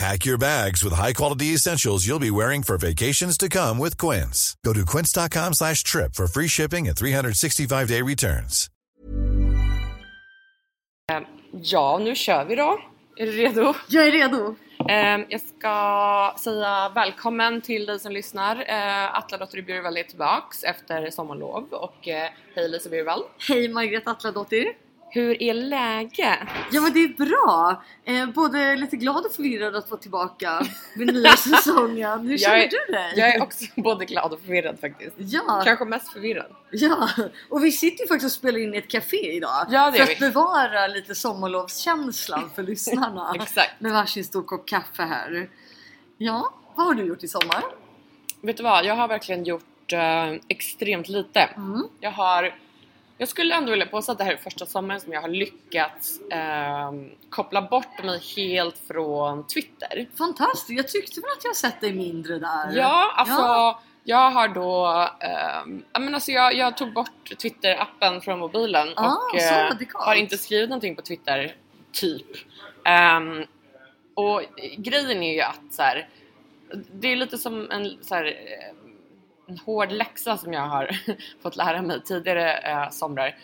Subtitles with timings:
[0.00, 4.56] Pack your bags with high-quality essentials you'll be wearing for vacations to come with Quince.
[4.64, 8.70] Go to quince.com slash trip for free shipping and 365-day returns.
[11.52, 12.80] Ja, nu kör vi då.
[13.16, 13.74] Är du redo?
[13.88, 14.56] Jag är redo.
[14.88, 18.56] Ehm, jag ska säga välkommen till dig som lyssnar.
[18.56, 22.14] Uh, Atla Dotter Bjurvall är tillbaks efter sommarlov och uh,
[22.54, 23.22] hej Lisa Bjurvall.
[23.48, 24.66] Hej Margareta Atladottir.
[25.12, 26.38] Hur är läget?
[26.72, 27.82] Ja men det är bra.
[28.04, 32.26] Eh, både lite glad och förvirrad att vara tillbaka med nya säsongen.
[32.26, 33.12] Hur känner är, du dig?
[33.16, 35.16] Jag är också både glad och förvirrad faktiskt.
[35.16, 35.62] Ja.
[35.64, 36.56] Kanske mest förvirrad.
[36.70, 37.08] Ja,
[37.48, 39.66] och vi sitter ju faktiskt och spelar in i ett café idag.
[39.70, 40.20] Ja, det för att vi.
[40.20, 43.32] bevara lite sommarlovskänslan för lyssnarna.
[43.34, 43.80] Exakt.
[43.80, 45.48] Med varsin stor kopp kaffe här.
[46.18, 47.64] Ja, vad har du gjort i sommar?
[48.42, 48.84] Vet du vad?
[48.84, 51.40] Jag har verkligen gjort eh, extremt lite.
[51.40, 51.82] Mm.
[52.00, 52.54] Jag har
[53.20, 56.20] jag skulle ändå vilja påstå att det här är första sommaren som jag har lyckats
[56.30, 60.08] ehm, koppla bort mig helt från Twitter.
[60.18, 62.72] Fantastiskt, jag tyckte väl att jag sett dig mindre där.
[62.76, 63.80] Ja, alltså Ja.
[64.04, 65.08] jag har då...
[65.92, 70.38] ja, men alltså jag, jag tog bort Twitter-appen från mobilen Ah, och eh, har inte
[70.38, 71.54] skrivit någonting på Twitter,
[71.92, 72.26] typ.
[72.84, 73.44] Ehm,
[74.14, 74.42] och
[74.76, 76.08] grejen är ju att så här,
[76.92, 78.74] det är lite som en, så här, eh,
[79.50, 80.90] en hård läxa som jag har
[81.42, 83.36] fått lära mig tidigare eh, somrar.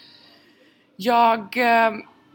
[0.97, 1.57] Jag...
[1.57, 1.93] Eh,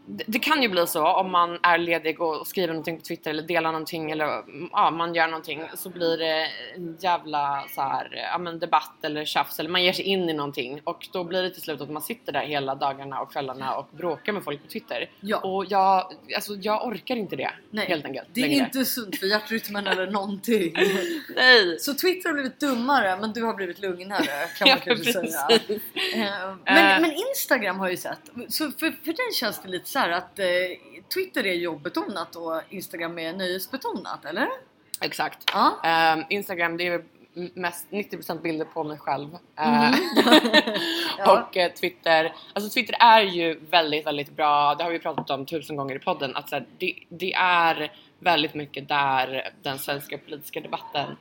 [0.08, 3.04] Eh, det det kan ju bli så om man är ledig och skriver någonting på
[3.04, 7.82] Twitter eller delar någonting eller ja, man gör någonting så blir det en jävla så
[7.82, 11.24] här, ja, men debatt eller tjafs eller man ger sig in i någonting och då
[11.24, 14.44] blir det till slut att man sitter där hela dagarna och kvällarna och bråkar med
[14.44, 15.10] folk på Twitter.
[15.20, 15.38] Ja.
[15.38, 18.28] Och jag, alltså, jag orkar inte det Nej, helt enkelt.
[18.34, 18.64] det är längre.
[18.66, 20.74] inte sunt för hjärtrytmen eller någonting.
[21.36, 21.80] Nej!
[21.80, 24.26] Så Twitter har blivit dummare men du har blivit lugnare
[24.58, 25.48] kan man Ja, kanske säga.
[25.48, 25.82] precis.
[26.16, 26.54] Eh, Eh.
[26.66, 28.20] Men, men Instagram har jag ju sett.
[28.50, 30.46] Så för, för dig känns det lite så här att eh,
[31.14, 34.48] Twitter är jobbbetonat och Instagram är nöjesbetonat, eller?
[35.02, 35.44] Exakt.
[35.54, 35.80] Ja.
[35.84, 37.04] Ehm, Instagram det är
[37.54, 39.30] mest 90% bilder på mig själv.
[39.30, 39.40] Mhm.
[39.58, 39.92] Eh,
[41.18, 41.42] Ja.
[41.48, 44.76] och eh, Twitter, alltså Twitter är ju väldigt, väldigt bra.
[44.76, 46.36] Det har vi pratat om tusen gånger i podden.
[46.36, 51.18] Att så här, det, det är väldigt mycket där den svenska politiska debatten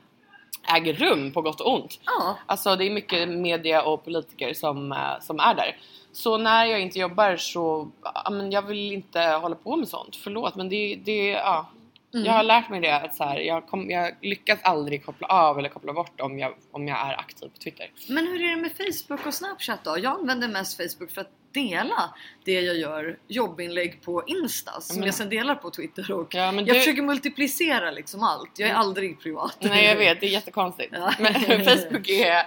[0.63, 1.99] äger rum på gott och ont.
[2.05, 2.37] Ja.
[2.45, 5.77] Alltså det är mycket media och politiker som, eh, som är där.
[6.11, 10.15] Så när jag inte jobbar så, ja, men jag vill inte hålla på med sånt.
[10.15, 11.69] Förlåt men det, det ja.
[12.13, 12.25] Mm.
[12.25, 15.59] Jag har lärt mig det att så här, jag, kom, jag lyckas aldrig koppla av
[15.59, 17.91] eller koppla bort om jag, om jag är aktiv på Twitter.
[18.09, 19.97] Men hur är det med Facebook och Snapchat då?
[19.99, 22.13] Jag använder mest Facebook för att dela
[22.45, 26.51] det jag gör, jobbinlägg på Insta som Men- jag sen delar på Twitter och Ja,
[26.51, 28.59] men jag du- försöker multiplicera liksom allt.
[28.59, 28.81] Jag är Mm.
[28.81, 29.57] aldrig privat.
[29.59, 30.93] Nej jag vet, det är jättekonstigt.
[30.93, 31.13] Ja.
[31.19, 31.33] Men
[31.65, 32.45] Facebook är,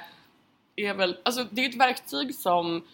[0.76, 2.84] är väl, alltså det är ett verktyg som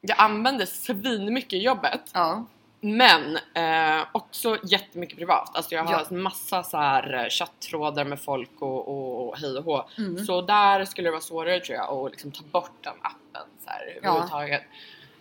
[0.00, 2.00] jag använder svinmycket i jobbet.
[2.12, 2.46] Ja.
[2.84, 5.56] Men eh, också jättemycket privat.
[5.56, 6.06] Alltså jag har Ja.
[6.10, 9.88] en massa så här eh, chattrådar med folk och, och, och hej och hå.
[9.98, 10.24] Mm.
[10.26, 13.70] Så där skulle det vara svårare tror jag att liksom ta bort den appen så
[13.70, 14.08] här, Ja.
[14.08, 14.62] överhuvudtaget.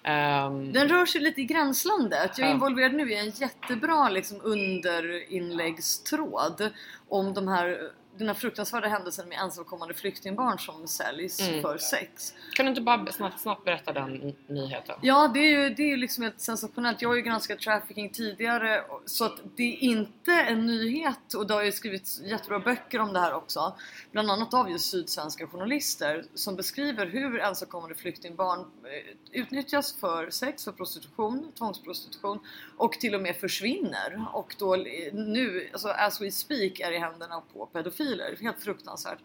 [0.03, 2.38] Ehm, Den rör sig lite i gränslandet.
[2.38, 6.69] Jag är involverad nu i en jättebra liksom, underinläggstråd
[7.09, 11.62] om de här, den här fruktansvärda händelsen med ensamkommande flyktingbarn som säljs Mm.
[11.62, 12.34] för sex.
[12.53, 14.96] Kan du inte bara snabbt, snabbt berätta den nyheten?
[15.01, 17.02] Ja, det är ju, det är ju liksom helt sensationellt.
[17.02, 21.53] Jag har ju granskat trafficking tidigare så att det är inte en nyhet och det
[21.53, 23.76] har ju skrivits jättebra böcker om det här också.
[24.11, 30.64] Bland annat av just sydsvenska journalister som beskriver hur ensamkommande flyktingbarn eh, utnyttjas för sex,
[30.64, 32.40] för prostitution, tvångsprostitution
[32.78, 36.97] och till och med försvinner och då eh, nu, alltså as we speak, är i
[36.97, 38.03] händerna på pedofiler.
[38.41, 39.20] Helt fruktansvärt.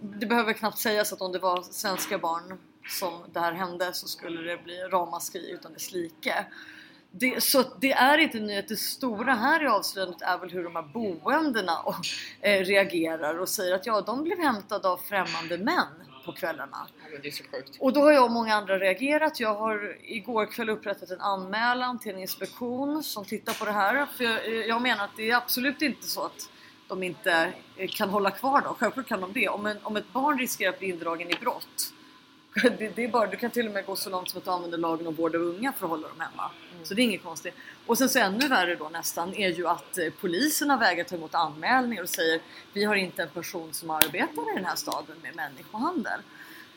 [0.00, 2.58] Det behöver knappt sägas att om det var svenska barn
[2.88, 6.46] som det här hände så skulle det bli ramaskri utan dess like.
[7.10, 8.68] Det, så det är inte nyhet.
[8.68, 11.96] Det stora här i avslöjandet är väl hur de här boendena och,
[12.40, 15.86] eh, reagerar och säger att ja, de blev hämtade av främmande män
[16.24, 16.86] på kvällarna.
[17.12, 17.58] Ja.
[17.80, 19.40] Och då har jag och många andra reagerat.
[19.40, 24.06] Jag har igår kväll upprättat en anmälan till en inspektion som tittar på det här.
[24.06, 26.50] För jag, jag menar att det är absolut inte så att
[26.88, 28.74] de inte eh, kan hålla kvar dem.
[28.74, 29.48] Självklart kan de det.
[29.48, 31.92] Om, en, om ett barn riskerar att bli indragen i brott
[32.62, 34.50] det, det, är bara, du kan till och med gå så långt som att du
[34.50, 36.50] använder lagen om vård av unga för att hålla dem hemma.
[36.72, 36.84] Mm.
[36.84, 37.54] Så det är inget konstigt.
[37.86, 41.14] Och sen så ännu värre då nästan är ju att eh, polisen har vägrat ta
[41.14, 42.40] emot anmälningar och säger
[42.72, 46.20] vi har inte en person som arbetar i den här staden med människohandel.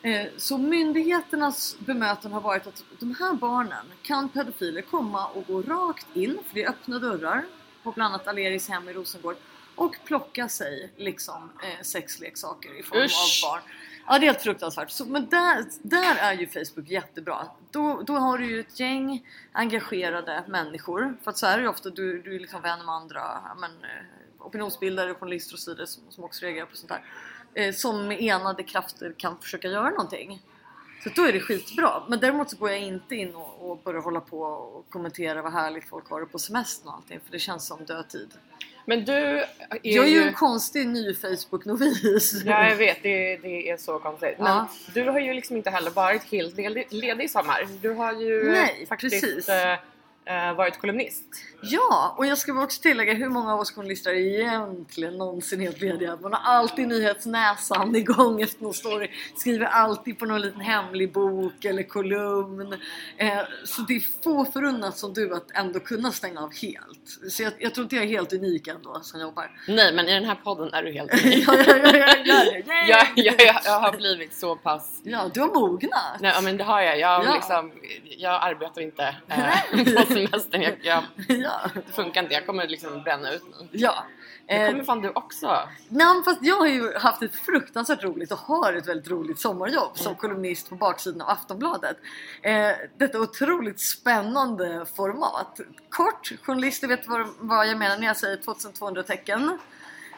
[0.02, 5.62] Eh, så myndigheternas bemötande har varit att de här barnen kan pedofiler komma och gå
[5.62, 7.46] rakt in, för det är öppna dörrar
[7.84, 9.36] på bland annat Aleris hem i Rosengård
[9.80, 13.44] och plocka sig liksom eh, sexleksaker i form Usch.
[13.44, 13.62] av barn.
[14.08, 14.90] Ja det är helt fruktansvärt.
[14.90, 17.48] Så, men där, där är ju Facebook jättebra.
[17.72, 21.18] Då, då har du ju ett gäng engagerade människor.
[21.24, 23.72] För att så är det ju ofta, du, du är liksom vän med andra men,
[23.72, 27.04] eh, opinionsbildare, journalister och så vidare som, som också reagerar på sånt här.
[27.54, 30.42] Eh, som med enade krafter kan försöka göra någonting.
[31.04, 32.04] Så då är det skitbra.
[32.08, 35.54] Men däremot så går jag inte in och, och börjar hålla på och kommentera vad
[35.54, 37.20] härligt folk har det på semestern och allting.
[37.26, 38.30] För det känns som dödtid.
[38.86, 39.46] Men du är
[39.82, 42.44] Jag är ju en konstig ny Facebook-novis.
[42.46, 44.36] Ja jag vet, det, det är så konstigt.
[44.40, 44.70] Men Ja.
[44.94, 46.58] du har ju liksom inte heller varit helt
[46.92, 47.68] ledig, i sommar.
[47.82, 49.48] Du har ju Nej, faktiskt precis.
[50.30, 51.24] Eh, varit kolumnist.
[51.62, 55.82] Ja, och jag ska också tillägga hur många av oss journalister är egentligen någonsin helt
[55.82, 56.18] lediga?
[56.22, 61.66] Man har alltid nyhetsnäsan igång efter någon story, skriver alltid på någon liten hemlig bok
[61.66, 62.74] eller kolumn.
[63.18, 67.32] Eh, så det är få förunnat som du att ändå kunna stänga av helt.
[67.32, 69.52] Så jag, jag tror inte jag är helt unik ändå som jobbar.
[69.68, 72.86] Nej men i den här podden är du helt ja, ja, ja, ja, ja, ja.
[72.88, 73.08] jag,
[73.40, 76.20] jag, jag, har blivit så pass ja, du har mognat.
[76.20, 77.00] Nej men det har jag.
[77.00, 77.34] Jag, Ja.
[77.34, 77.72] liksom,
[78.20, 80.62] jag arbetar inte eh, på semestern.
[80.62, 81.62] Jag, jag, Ja.
[81.74, 82.34] det funkar inte.
[82.34, 83.68] Jag kommer liksom bränna ut nu.
[83.72, 84.04] ja.
[84.48, 85.60] Det Eh, kommer fan du också.
[85.90, 89.98] Nej fast jag har ju haft ett fruktansvärt roligt och har ett väldigt roligt sommarjobb
[89.98, 91.98] som kolumnist på baksidan av Aftonbladet.
[92.42, 95.60] Eh, detta otroligt spännande format.
[95.90, 99.58] Kort, journalister vet vad, vad jag menar när jag säger 2200 tecken.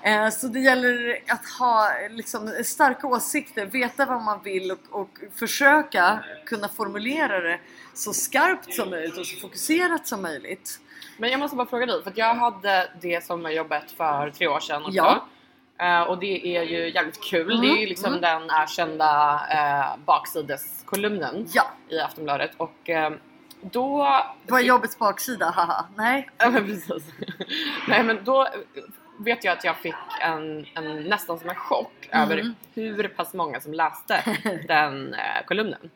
[0.04, 5.10] Eh, så det gäller att ha liksom, starka åsikter, veta vad man vill och, och
[5.36, 7.60] försöka kunna formulera det
[7.94, 10.80] så skarpt som möjligt och så fokuserat som möjligt.
[11.18, 14.82] Men jag måste bara fråga dig, för jag hade det sommarjobbet för tre år sedan
[14.82, 14.96] också.
[14.98, 15.28] Ja.
[15.82, 17.52] Eh, och det är ju jävligt kul.
[17.52, 18.22] Mm, Det är ju liksom mm.
[18.22, 22.52] den erkända eh, baksideskolumnen Ja, i Aftonbladet.
[22.58, 23.12] Och eh,
[23.62, 24.08] då...
[24.48, 25.46] vad är jobbets baksida?
[25.46, 25.86] Haha.
[25.96, 26.30] Nej.
[26.38, 27.04] Ja men precis.
[27.88, 28.48] Nej men då
[29.24, 32.24] vet jag att jag fick en, en nästan som en chock Mm.
[32.32, 34.24] över hur pass många som läste
[34.68, 35.90] den eh, kolumnen.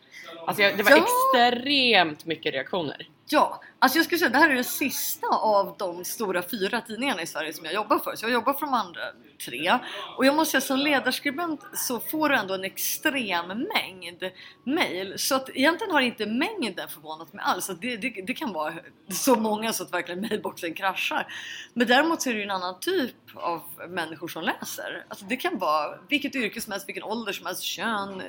[0.47, 1.05] Alltså jag, det var Ja.
[1.33, 3.07] extremt mycket reaktioner.
[3.29, 7.21] Ja, alltså jag skulle säga det här är den sista av de stora fyra tidningarna
[7.21, 8.15] i Sverige som jag jobbar för.
[8.15, 9.01] Så jag jobbar för de andra
[9.45, 9.79] tre.
[10.17, 14.23] Och jag måste säga som ledarskribent så får du ändå en extrem mängd
[14.63, 15.13] mail.
[15.17, 17.67] Så att egentligen har inte mängden förvånat mig alls.
[17.81, 18.73] Det, det, det kan vara
[19.09, 21.33] så många så att verkligen mailboxen kraschar.
[21.73, 25.05] Men däremot så är det ju en annan typ av människor som läser.
[25.07, 28.23] Alltså det kan vara vilket yrke som helst, vilken ålder som helst, kön,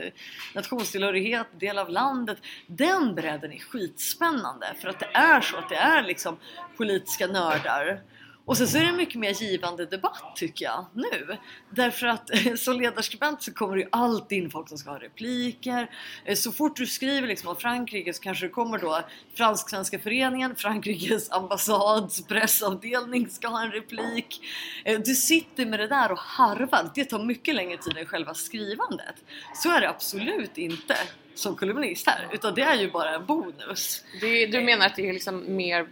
[0.54, 2.38] nationstillhörighet, del av landet.
[2.66, 6.36] Den bredden är skitspännande för att det är så att det är liksom
[6.76, 8.02] politiska nördar.
[8.46, 11.36] Och sen så är det en mycket mer givande debatt tycker jag nu.
[11.70, 14.98] Därför att eh, som ledarskribent så kommer det ju alltid in folk som ska ha
[14.98, 15.90] repliker.
[16.24, 19.00] Eh, så fort du skriver liksom om Frankrike så kanske det kommer då
[19.34, 24.40] Fransk-svenska föreningen, Frankrikes ambassads pressavdelning ska ha en replik.
[24.84, 26.90] Eh, du sitter med det där och harvar.
[26.94, 29.16] Det tar mycket längre tid än själva skrivandet.
[29.54, 30.96] Så är det absolut inte
[31.38, 32.28] som kolumnist här.
[32.32, 34.04] Utan det är ju bara en bonus.
[34.20, 35.88] Det, du menar att det är liksom mer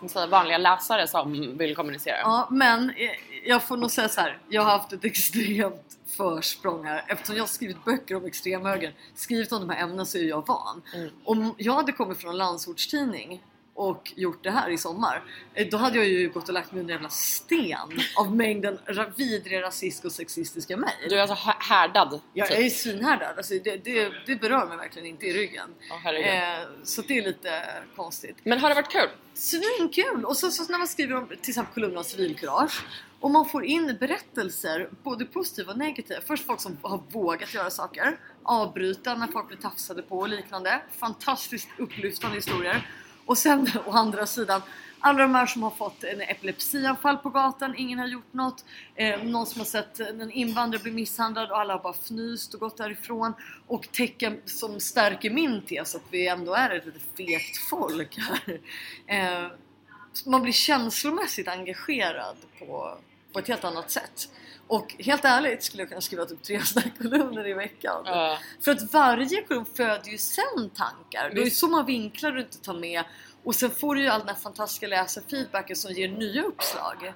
[0.00, 2.16] vad säga, vanliga läsare som vill kommunicera?
[2.18, 3.10] Ja, men eh,
[3.44, 4.38] jag får nog säga så här.
[4.48, 7.04] Jag har haft ett extremt försprång här.
[7.06, 10.46] Eftersom jag har skrivit böcker om extremhögern, skrivit om de här ämnena så är jag
[10.46, 10.82] van.
[10.94, 11.10] Mm.
[11.24, 13.42] Om jag hade kommit från en landsortstidning
[13.74, 15.22] och gjort det här i sommar,
[15.54, 18.78] eh, då hade jag ju gått och lagt mig under en jävla sten av mängden
[19.16, 21.08] vidriga rasistiska och sexistiska mejl.
[21.08, 22.20] Du är alltså hä- härdad?
[22.32, 22.58] Jag typ.
[22.58, 25.68] är svinhärdad, alltså det, det, det berör mig verkligen inte i ryggen.
[26.02, 26.26] Herregud.
[26.26, 27.62] Eh, så det är lite
[27.96, 28.36] konstigt.
[28.44, 29.08] Men har det varit kul?
[29.34, 30.24] Svinkul!
[30.24, 32.84] Och så, så när man skriver om till exempel kolumnen om civilkurage
[33.20, 36.20] och man får in berättelser, både positiva och negativa.
[36.26, 40.82] Först folk som har vågat göra saker, avbryta när folk blir tafsade på och liknande.
[40.98, 42.88] Fantastiskt upplyftande historier.
[43.26, 44.62] Och sen å andra sidan
[45.06, 48.64] alla de här som har fått en epilepsianfall på gatan, ingen har gjort något.
[48.94, 52.60] Eh, någon som har sett en invandrare bli misshandlad och alla har bara fnyst och
[52.60, 53.32] gått därifrån.
[53.66, 58.60] Och tecken som stärker min tes att vi ändå är ett litet fegt folk här.
[59.06, 59.46] Eh,
[60.26, 62.98] man blir känslomässigt engagerad på,
[63.32, 64.28] på ett helt annat sätt.
[64.66, 68.02] Och helt ärligt skulle jag kunna skriva typ tre sådana kolumner i veckan.
[68.04, 68.38] Ja.
[68.60, 71.30] För att varje kolumn föder ju sen tankar.
[71.34, 73.04] Det är så många vinklar du inte tar med.
[73.44, 77.12] Och sen får du ju all den här fantastiska läsarfeedbacken som ger nya uppslag.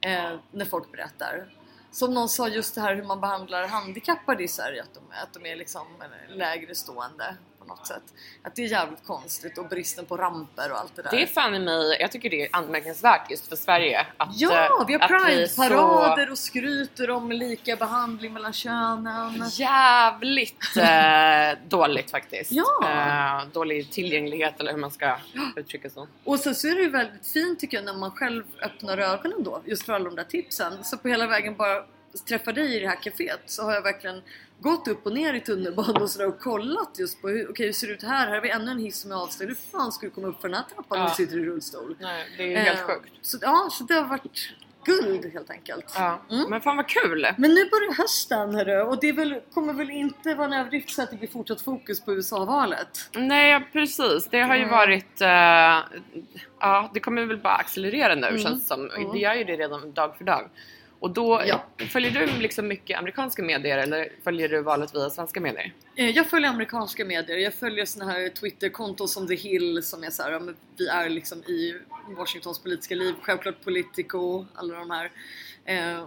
[0.00, 1.52] Eh, när folk berättar.
[1.90, 4.82] Som någon sa just det här hur man behandlar handikappade i Sverige.
[4.82, 7.36] Att de, att de är liksom eh, lägre stående
[7.66, 8.02] något sätt.
[8.42, 11.10] Att det är jävligt konstigt och bristen på ramper och allt det där.
[11.10, 14.06] Det är fan i mig, jag tycker det är anmärkningsvärt just för Sverige.
[14.16, 19.42] Att, Ja, eh, vi har är så Pride-parader och skryter om lika behandling mellan könen.
[19.52, 22.52] Jävligt eh, dåligt faktiskt.
[22.52, 22.64] Ja.
[22.82, 25.16] Eh, dålig tillgänglighet eller hur man ska
[25.56, 26.06] uttrycka så.
[26.24, 29.42] Och sen så är det ju väldigt fint tycker jag när man själv öppnar ögonen
[29.42, 30.84] då, just för alla de där tipsen.
[30.84, 31.84] Så på hela vägen bara
[32.24, 34.22] träffa dig i det här kaféet så har jag verkligen
[34.60, 37.72] gått upp och ner i tunnelbanan och sådär och kollat just på hur, okej hur
[37.72, 38.26] ser det ut här?
[38.26, 39.48] Här har vi ännu en hiss som är avstängd.
[39.50, 41.08] Hur fan ska du komma upp för den här trappan om Ja.
[41.08, 41.96] du sitter i rullstol?
[42.00, 43.10] Nej, det är helt Eh, sjukt.
[43.22, 44.52] Så, ja, så det har varit
[44.84, 45.92] guld helt enkelt.
[45.96, 46.20] Ja.
[46.30, 46.50] Mm.
[46.50, 47.26] Men fan vad kul!
[47.38, 51.02] Men nu börjar hösten hörru och det väl, kommer väl inte vara en överdrift så
[51.02, 53.10] att det blir fortsatt fokus på USA-valet?
[53.16, 54.74] Nej precis, det har ju Mm.
[54.74, 55.20] varit...
[55.20, 55.98] eh,
[56.60, 58.38] ja, det kommer väl bara accelerera nu Mm.
[58.42, 58.90] känns det som.
[58.90, 59.12] Mm.
[59.12, 60.48] Det gör ju det redan dag för dag.
[60.98, 61.64] Och då, Ja.
[61.90, 65.72] följer du liksom mycket amerikanska medier eller följer du valet via svenska medier?
[65.96, 70.10] Eh, Jag följer amerikanska medier, jag följer såna här Twitterkonton som The Hill som är
[70.10, 71.80] så här, vi är liksom i
[72.16, 75.10] Washingtons politiska liv, självklart Politico, alla de här.
[75.64, 76.04] Eh,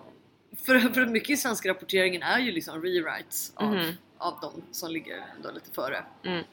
[0.65, 3.91] för, för mycket i svenska rapporteringen är ju liksom rewrites av, Mhm.
[4.17, 6.03] av de som ligger ändå lite före.
[6.24, 6.43] Mm.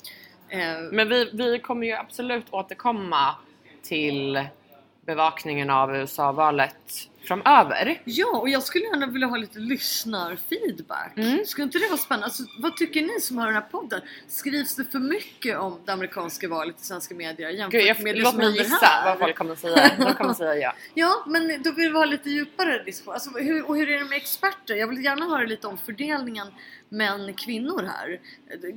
[0.49, 3.35] Eh, Men vi, vi kommer ju absolut återkomma
[3.83, 4.45] till
[5.07, 6.77] bevakningen av USA-valet
[7.27, 8.01] framöver.
[8.05, 11.19] Ja, och jag skulle gärna vilja ha lite lyssnarfeedback.
[11.19, 11.45] Mm.
[11.47, 12.25] Skulle inte det vara spännande?
[12.25, 14.01] Alltså, vad tycker ni som hör den här podden?
[14.29, 18.17] Skrivs det för mycket om det amerikanska valet i svenska medier jämfört Gud, jag, med
[18.17, 19.05] det som händer gissa här?
[19.05, 19.91] vad folk kommer säga.
[19.99, 20.73] De kommer säga ja.
[20.95, 23.15] Ja, men då vill vi ha lite djupare diskussion.
[23.15, 24.75] Alltså, hur, och hur är det med experter?
[24.75, 26.47] Jag vill gärna höra lite om fördelningen
[26.89, 28.21] män-kvinnor här.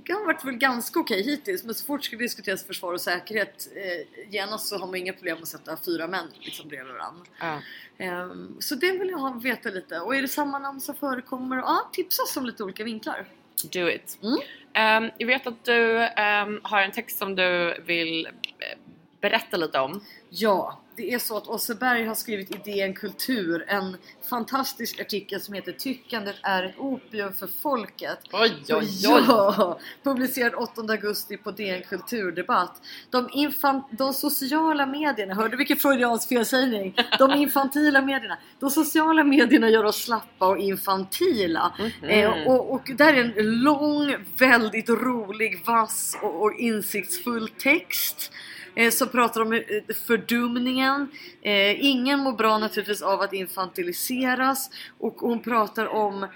[0.06, 3.02] Det har varit väl ganska okej hittills, men så fort det ska diskuteras försvar och
[3.02, 7.26] säkerhet eh, genast så har man inga problem att sätta fyra män liksom bredvid varandra.
[7.40, 7.62] ja.
[7.98, 10.00] Ehm, så det vill jag veta lite.
[10.00, 11.58] Och är det samma namn som förekommer?
[11.58, 13.26] Ja, tipsa oss om lite olika vinklar.
[13.72, 14.18] Do it.
[14.24, 14.38] Mm.
[14.74, 18.78] Ehm, jag vet att du ehm, har en text som du vill eh,
[19.22, 20.04] berätta lite om.
[20.30, 23.98] Ja, det är så att Åse Berg har skrivit Idén kultur, en
[24.30, 28.20] fantastisk artikel som heter Tyckandet är ett opium för folket.
[28.32, 28.88] Oj, oj, oj!
[29.04, 29.80] Ja!
[30.04, 32.82] Publicerad 8 augusti på DN Kulturdebatt.
[33.10, 36.96] De, infan- de sociala medierna, hörde du vilken freudiansk felsägning?
[37.20, 38.38] De infantila medierna.
[38.60, 41.74] De sociala medierna gör oss slappa och infantila.
[41.80, 42.10] Mhm.
[42.10, 48.32] Eh, och, och där är en lång, väldigt rolig, vass och, och insiktsfull text.
[48.80, 49.62] Eh, som pratar om eh,
[50.08, 51.08] fördumningen.
[51.42, 54.70] Eh, ingen mår bra naturligtvis av att infantiliseras.
[55.00, 56.28] Och hon pratar om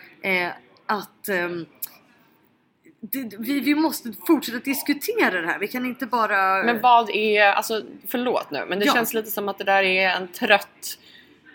[0.86, 1.66] att ehm,
[3.02, 5.60] det, vi, vi måste fortsätta diskutera det här.
[5.60, 6.64] Vi kan inte bara...
[6.64, 8.94] Men vad är, alltså förlåt nu, men det Ja.
[8.94, 10.98] känns lite som att det där är en trött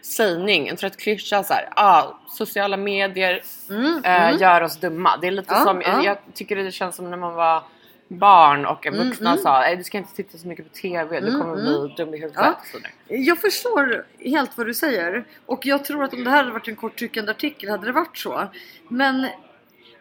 [0.02, 1.68] sägning, en trött klyscha så här.
[1.76, 4.40] Ah, sociala medier Mm, eh, mm.
[4.40, 5.16] gör oss dumma.
[5.16, 6.04] Det är lite Ja, som, ja.
[6.04, 7.62] jag tycker det känns som när man var
[8.08, 9.42] barn och en Mm, vuxna mm.
[9.42, 11.64] sa du ska inte titta så mycket på TV, du Mm, kommer mm.
[11.86, 12.36] bli dum i huvudet.
[12.36, 12.60] Ja.
[13.08, 16.68] Jag förstår helt vad du säger och jag tror att om det här hade varit
[16.68, 18.48] en korttryckande artikel hade det varit så.
[18.88, 19.28] Men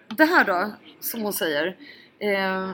[0.07, 1.75] det här då, som hon säger.
[2.19, 2.69] Eh,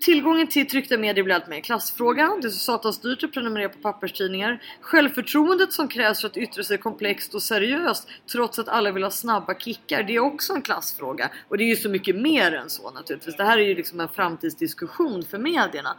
[0.00, 2.38] Tillgången till tryckta medier blir allt mer en klassfråga.
[2.42, 4.62] Det är så satans dyrt att prenumerera på papperstidningar.
[4.80, 9.10] Självförtroendet som krävs för att yttra sig komplext och seriöst trots att alla vill ha
[9.10, 10.02] snabba kickar.
[10.02, 11.30] Det är också en klassfråga.
[11.48, 13.36] Och det är ju så mycket mer än så naturligtvis.
[13.36, 15.96] Det här är ju liksom en framtidsdiskussion för medierna.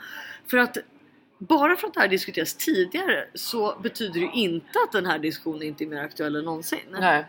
[0.47, 0.77] För att
[1.37, 5.19] bara för att det här diskuteras tidigare så betyder det ju inte att den här
[5.19, 6.79] diskussionen inte är mer aktuell än någonsin.
[6.91, 7.25] Nej.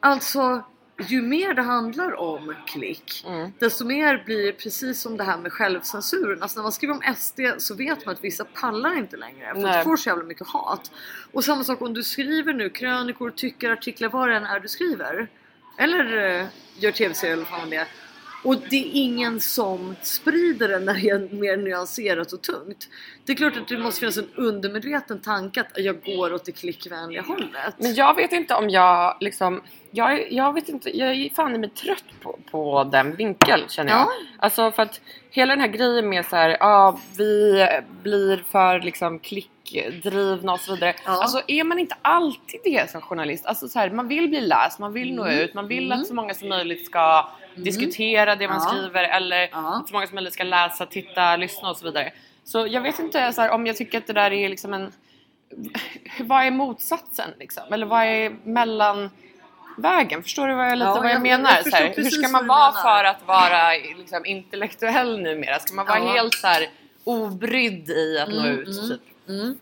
[0.00, 0.62] Alltså,
[0.98, 3.52] ju mer det handlar om klick, Mm.
[3.58, 6.42] desto mer blir det precis som det här med självcensuren.
[6.42, 9.64] Alltså när man skriver om SD så vet man att vissa pallar inte längre för
[9.68, 10.90] att det får så jävla mycket hat.
[11.32, 15.28] Och samma sak om du skriver nu krönikor, tyckarartiklar, vad det än är du skriver.
[15.78, 16.46] Eller eh,
[16.78, 17.86] gör tv-serier eller vad det är.
[18.44, 22.88] Och det är ingen som sprider den när det är mer nyanserat och tungt.
[23.26, 26.52] Det är klart att det måste finnas en undermedveten tanke att jag går åt det
[26.52, 27.74] klickvänliga hållet.
[27.78, 31.58] Men jag vet inte om jag liksom jag, jag vet inte, jag är fan i
[31.58, 34.00] mig trött på, på den vinkeln känner jag.
[34.00, 34.08] Ja.
[34.38, 37.66] Alltså för att hela den här grejen med så här, ja vi
[38.02, 40.94] blir för liksom klickdrivna och så vidare.
[41.04, 41.22] Ja.
[41.22, 43.46] Alltså är man inte alltid det som journalist?
[43.46, 45.38] Alltså så här, man vill bli läst, man vill nå Mm.
[45.38, 46.00] ut, man vill Mm.
[46.00, 48.68] att så många som möjligt ska diskutera det man Ja.
[48.68, 49.76] skriver eller Ja.
[49.76, 52.12] att så många som möjligt ska läsa, titta, lyssna och så vidare.
[52.44, 54.92] Så jag vet inte här, om jag tycker att det där är liksom en
[56.20, 57.72] vad är motsatsen liksom?
[57.72, 60.22] Eller vad är mellanvägen?
[60.22, 61.50] Förstår du vad jag, lite Ja, vad jag, jag- menar?
[61.56, 65.58] jag så här, hur ska man vara för att vara liksom, intellektuell numera?
[65.58, 66.68] Ska man vara helt så här
[67.04, 69.00] obrydd i att nå Mm, ut?
[69.28, 69.58] mm.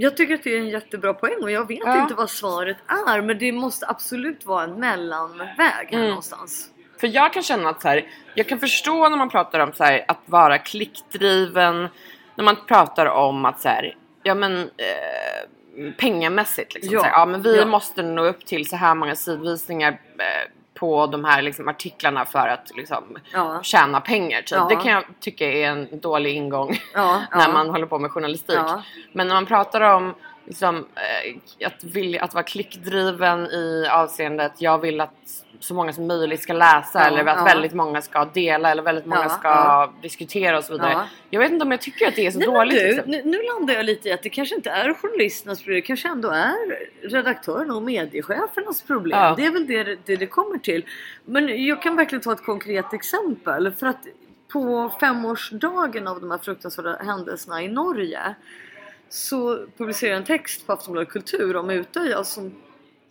[0.00, 2.02] Jag tycker att det är en jättebra poäng och jag vet Ja.
[2.02, 6.08] inte vad svaret är men det måste absolut vara en mellanväg här Mm.
[6.08, 6.70] någonstans.
[7.00, 9.84] För jag kan känna att så här, jag kan förstå när man pratar om så
[9.84, 11.88] här, att vara klickdriven,
[12.34, 16.92] när man pratar om att så här, ja men eh, pengamässigt liksom.
[16.94, 17.66] Ja, Så här, ja men vi ja.
[17.66, 22.48] måste nå upp till så här många sidvisningar eh, på de här liksom, artiklarna för
[22.48, 23.60] att liksom, Ja.
[23.62, 24.38] tjäna pengar.
[24.38, 24.50] Typ.
[24.50, 24.66] Ja.
[24.68, 28.58] Det kan jag tycka är en dålig ingång Ja, när man håller på med journalistik.
[29.12, 30.14] Men när man pratar om
[30.46, 36.06] liksom, eh, att, vilja, att vara klickdriven i avseendet jag vill att så många som
[36.06, 37.44] möjligt ska läsa Ja, eller att ja.
[37.44, 40.92] väldigt många ska dela eller väldigt många Ja, ska diskutera och så vidare.
[40.92, 41.08] Ja.
[41.30, 42.78] Jag vet inte om jag tycker att det är så Nej, dåligt.
[42.78, 43.10] du, liksom.
[43.10, 46.08] nu, nu landar jag lite i att det kanske inte är journalisternas problem, det kanske
[46.08, 49.34] ändå är redaktörerna och mediechefernas problem.
[49.36, 50.84] Det är väl det, det det kommer till.
[51.24, 53.72] Men jag kan verkligen ta ett konkret exempel.
[53.72, 54.06] För att
[54.52, 58.34] på femårsdagen av de här fruktansvärda händelserna i Norge
[59.08, 62.54] så publicerade jag en text på Aftonbladet Kultur om Utöja som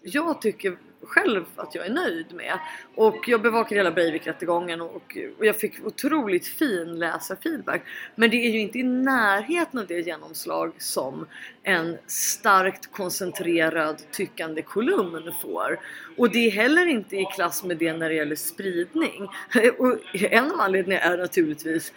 [0.02, 0.78] jag tycker
[1.08, 2.60] själv att jag är nöjd med.
[2.96, 7.82] Och jag bevakade hela Breivik-rättegången och, och jag fick otroligt fin läsarfeedback.
[8.16, 11.26] Men det är ju inte i närheten av det genomslag som
[11.64, 15.80] en starkt koncentrerad tyckande kolumn får.
[16.18, 19.28] Och det är heller inte i klass med det när det gäller spridning.
[19.78, 21.94] Och en av anledningarna är naturligtvis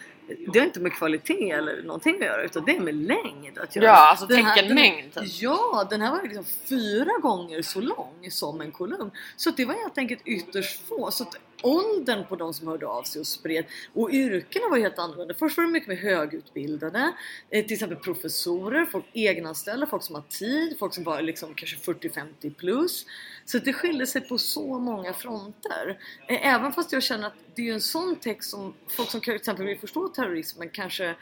[0.53, 3.77] det har inte med kvalitet eller någonting att göra utan det är med längd att
[3.77, 3.87] göra.
[3.87, 5.43] Ja, alltså teckenmängd, typ.
[5.43, 9.11] Ja, den här var liksom fyra gånger så lång som en kolumn.
[9.37, 11.11] Så det var helt enkelt ytterst få.
[11.11, 13.65] Så att åldern på de som hörde av sig och spred
[13.95, 15.35] och yrkena var helt annorlunda.
[15.35, 17.13] Först var det mycket mer högutbildade,
[17.51, 21.77] eh, till exempel professorer, folk egenanställda, folk som har tid, folk som var liksom kanske
[21.77, 23.07] 40-50 plus.
[23.45, 25.99] Så det skilde sig på så många fronter.
[26.29, 29.35] Eh, även fast jag känner att det är en sån text som folk som till
[29.35, 31.15] exempel vill förstå terrorismen kanske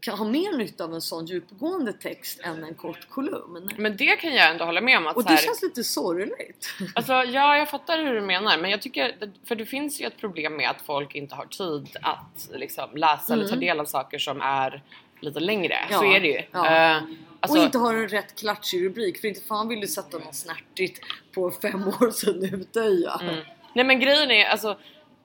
[0.00, 3.70] kan ha mer nytta av en sån djupgående text än en kort kolumn.
[3.76, 5.06] Men det kan jag ändå hålla med om.
[5.06, 6.68] Att Och det här, känns lite sorgligt.
[6.94, 9.14] Alltså ja, jag fattar hur du menar men jag tycker,
[9.44, 13.32] för det finns ju ett problem med att folk inte har tid att liksom läsa
[13.32, 14.82] eller ta del av saker som är
[15.20, 15.74] lite längre.
[15.74, 15.88] Mm.
[15.92, 16.42] Ja, Så är det ju.
[16.50, 16.66] ja.
[16.96, 17.02] Eh,
[17.40, 20.34] alltså, och inte har en rätt klatschig rubrik för inte fan vill du sätta något
[20.34, 21.00] snärtigt
[21.34, 23.20] på fem år sedan Utöja.
[23.22, 23.34] Mm.
[23.74, 24.70] Nej men grejen är alltså,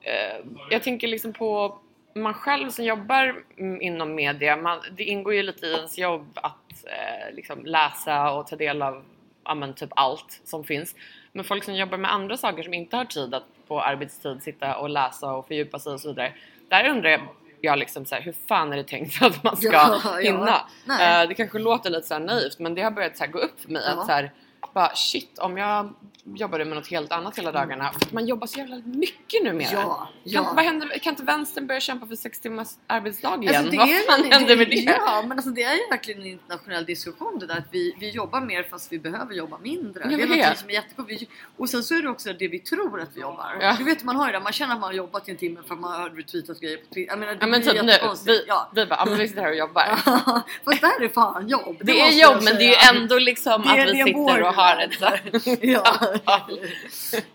[0.00, 1.78] eh, jag tänker liksom på
[2.14, 6.38] man själv som jobbar mm, inom media, man, det ingår ju lite i ens jobb
[6.42, 9.04] att eh, liksom läsa och ta del av
[9.44, 10.94] ja, men typ allt som finns.
[11.32, 14.76] Men folk som jobbar med andra saker som inte har tid att på arbetstid sitta
[14.76, 16.32] och läsa och fördjupa sig och så vidare.
[16.68, 17.20] Där undrar
[17.60, 20.16] jag liksom så här, hur fan är det tänkt att man ska Ja, ja.
[20.18, 20.60] hinna?
[20.84, 21.22] Nej.
[21.22, 23.68] Eh, det kanske låter lite så naivt men det har börjat så gå upp för
[23.70, 23.92] mig Ja.
[24.00, 24.32] att så här,
[24.74, 25.94] bara shit om jag
[26.24, 27.92] jobbade med något helt annat hela dagarna.
[27.92, 29.68] För att man jobbar så jävla mycket numera.
[29.72, 30.52] Ja, Kan, ja.
[30.56, 33.54] vad händer, kan inte vänstern börja kämpa för sex timmars arbetsdag igen?
[33.56, 34.74] Alltså, det vad är- fan händer med det?
[35.06, 38.10] Ja, men alltså det är ju verkligen en internationell diskussion det där att vi, vi
[38.10, 40.00] jobbar mer fast vi behöver jobba mindre.
[40.10, 41.26] Jag det är något som är jättekul.
[41.56, 43.56] Och sen så är det också det vi tror att vi jobbar.
[43.60, 43.74] Ja.
[43.78, 45.60] Du vet man har ju det, man känner att man har jobbat i en timme
[45.66, 47.12] för att man har retweetat grejer på Twitter.
[47.12, 47.92] Jag menar, det Ja men typ nu,
[48.26, 48.70] vi, Ja.
[48.74, 49.82] vi bara, men vi sitter här och jobbar.
[50.64, 51.76] Fast det här är fan jobb.
[51.80, 54.12] Det måste är jobb men det är ju ändå liksom Det att vi det sitter
[54.18, 54.90] vår och har värld.
[54.92, 56.00] ett så här- ja.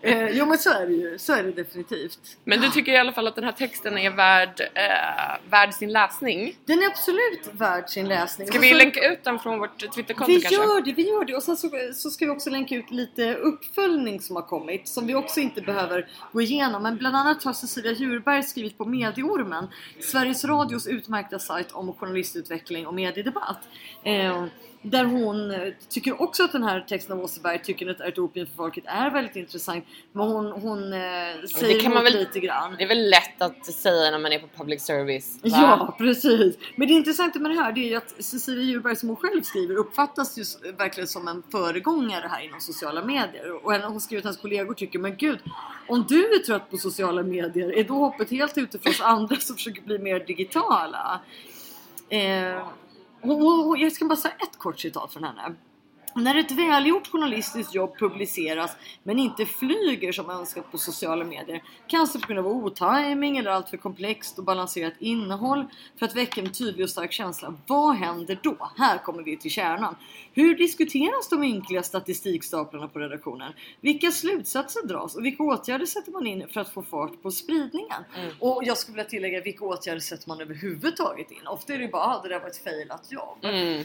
[0.00, 1.18] eh, jo men så är det ju.
[1.18, 2.18] Så är det definitivt.
[2.44, 5.92] Men du tycker i alla fall att den här texten är värd, eh, värd sin
[5.92, 6.56] läsning?
[6.64, 8.48] Den är absolut värd sin läsning.
[8.48, 10.54] Ska vi så- länka ut den från vårt Twitterkonto Vi kanske?
[10.54, 11.34] gör det, vi gör det.
[11.36, 15.06] Och sen så, så ska vi också länka ut lite uppföljning som har kommit som
[15.06, 16.82] vi också inte behöver gå igenom.
[16.82, 19.68] Men bland annat har Cecilia Djurberg skrivit på Medieormen,
[20.00, 23.58] Sveriges Radios utmärkta sajt om journalistutveckling och mediedebatt.
[24.04, 24.44] Eh,
[24.90, 28.46] där hon eh, tycker också att den här texten av Åseberg, Tycker det ett opium
[28.46, 29.84] för folket, är väldigt intressant.
[30.12, 30.98] Men hon, hon eh,
[31.54, 32.74] säger kan man väl- lite grann.
[32.78, 35.38] Det är väl lätt att säga när man är på public service?
[35.42, 35.48] va?
[35.52, 36.56] Ja, precis.
[36.76, 39.42] Men det intressanta med det här det är ju att Cecilia Djurberg som hon själv
[39.42, 43.64] skriver uppfattas ju verkligen som en föregångare här inom sociala medier.
[43.66, 45.38] Och hon skriver att hennes kollegor tycker men gud,
[45.88, 49.36] om du är trött på sociala medier, är då hoppet helt ute för oss andra
[49.36, 51.20] som försöker bli mer digitala?
[52.08, 52.66] Eh,
[53.28, 55.54] hon, hon, jag ska bara säga ett kort citat från henne.
[56.16, 62.18] När ett välgjort journalistiskt jobb publiceras men inte flyger som önskat på sociala medier kanske
[62.18, 65.64] på grund av otajming eller alltför komplext och balanserat innehåll
[65.98, 67.54] för att väcka en tydlig och stark känsla.
[67.66, 68.70] Vad händer då?
[68.76, 69.96] Här kommer vi till kärnan.
[70.32, 73.52] Hur diskuteras de ynkliga statistikstaplarna på redaktionen?
[73.80, 78.04] Vilka slutsatser dras och vilka åtgärder sätter man in för att få fart på spridningen?
[78.40, 81.46] Och jag skulle vilja tillägga vilka åtgärder sätter man överhuvudtaget in?
[81.46, 83.38] Ofta är det ju bara ah, det där var ett failat jobb.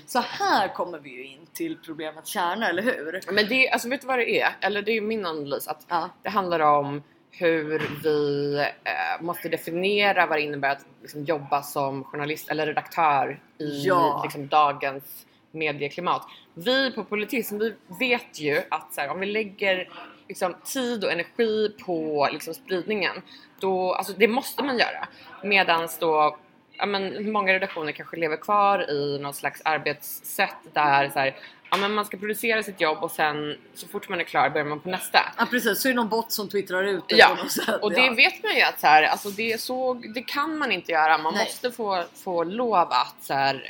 [0.08, 1.78] Så här kommer vi ju in till
[2.22, 3.22] problemets kärna, eller hur?
[3.32, 4.50] Men det, alltså vet du vad det är?
[4.62, 6.10] Eller det är min analys att Ja.
[6.24, 12.04] det handlar om hur vi eh, måste definiera vad det innebär att liksom, jobba som
[12.04, 14.22] journalist eller redaktör i Ja.
[14.24, 16.28] liksom, dagens medieklimat.
[16.54, 19.90] Vi på Politism, vi vet ju att här, om vi lägger
[20.28, 23.22] liksom, tid och energi på liksom, spridningen,
[23.60, 25.08] då, alltså, det måste man göra.
[25.44, 26.38] Medans då
[26.78, 31.36] ja, men, många redaktioner kanske lever kvar i något slags arbetssätt där så här,
[31.72, 34.66] ja, men man ska producera sitt jobb och sen så fort man är klar börjar
[34.68, 35.20] man på nästa.
[35.38, 37.82] Ja precis, så är det någon bot som twittrar ut det Ja, på något sätt.
[37.82, 38.14] och det ja.
[38.14, 41.18] vet man ju att så här, alltså det, är så, det kan man inte göra.
[41.18, 41.44] Man Nej.
[41.46, 43.66] måste få, få lov att så här,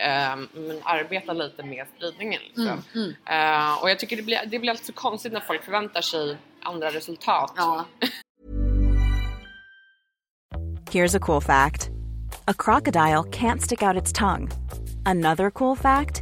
[0.54, 2.42] men arbeta lite med spridningen.
[2.48, 2.84] Liksom.
[2.96, 6.02] Mm, Eh, och jag tycker det blir, det blir alltid så konstigt när folk förväntar
[6.02, 7.54] sig andra resultat.
[7.56, 7.86] Ja.
[10.92, 11.90] Here's a cool fact
[12.48, 14.50] a crocodile can't stick out its tongue.
[15.06, 16.22] Another cool fact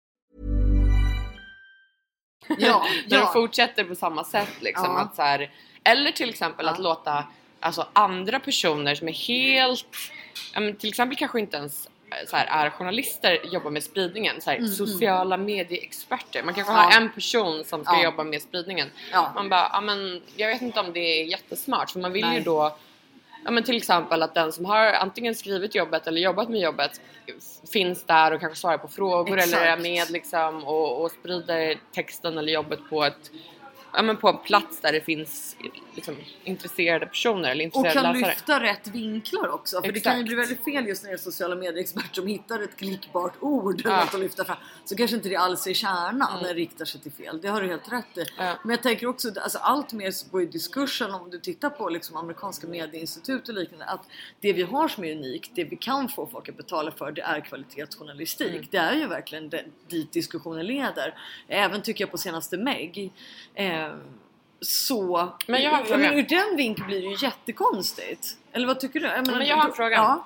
[2.47, 3.29] Ja, de ja.
[3.33, 4.61] fortsätter på samma sätt.
[4.61, 4.99] Liksom, Ja.
[4.99, 5.51] att så här,
[5.83, 6.71] eller till exempel Ja.
[6.71, 7.23] att låta
[7.59, 9.85] alltså, andra personer som är helt,
[10.79, 14.41] till exempel kanske inte ens eh, så här, är journalister jobba med spridningen.
[14.41, 16.43] Så här, Sociala medieexperter.
[16.43, 16.89] Man kanske Mm, Ja.
[16.91, 18.03] har en person som ska Ja.
[18.03, 18.91] jobba med spridningen.
[19.11, 19.31] Ja.
[19.35, 22.37] Man bara, men, jag vet inte om det är jättesmart för man vill Nej.
[22.37, 22.77] ju då
[23.43, 27.01] Ja men till exempel att den som har antingen skrivit jobbet eller jobbat med jobbet
[27.71, 29.81] finns där och kanske svarar på frågor eller är Exakt.
[29.81, 33.31] med liksom och, och sprider texten eller jobbet på ett
[33.93, 35.55] Ja men på en plats där det finns
[35.95, 38.29] liksom, intresserade personer eller Och intresserade kan läsare.
[38.33, 39.81] lyfta rätt vinklar också.
[39.81, 40.25] För det kan ju Exakt.
[40.27, 43.91] bli väldigt fel just när det är sociala medieexpert som hittar ett klickbart ord Ja.
[44.03, 44.57] att lyfta fram.
[44.85, 47.41] Så kanske inte det alls är kärnan när det riktar sig till fel.
[47.41, 48.25] Det har du helt rätt i.
[48.37, 48.59] Ja.
[48.63, 52.67] Men jag tänker också alltså allt mer ju diskursen om du tittar på liksom amerikanska
[52.67, 53.85] medieinstitut och liknande.
[53.85, 54.03] Att
[54.39, 57.21] det vi har som är unikt, det vi kan få folk att betala för det
[57.21, 58.47] är kvalitetsjournalistik.
[58.51, 58.67] Mm.
[58.71, 61.15] Det är ju verkligen det, dit diskussionen leder.
[61.47, 63.11] Även tycker jag på senaste Meg.
[63.53, 63.80] Eh,
[64.61, 65.29] så...
[65.47, 66.13] Men jag har en men fråga.
[66.13, 68.37] ur den vinkeln blir det ju jättekonstigt.
[68.51, 69.07] Eller vad tycker du?
[69.07, 69.95] Jag, menar, men jag har en fråga.
[69.95, 70.25] Ja.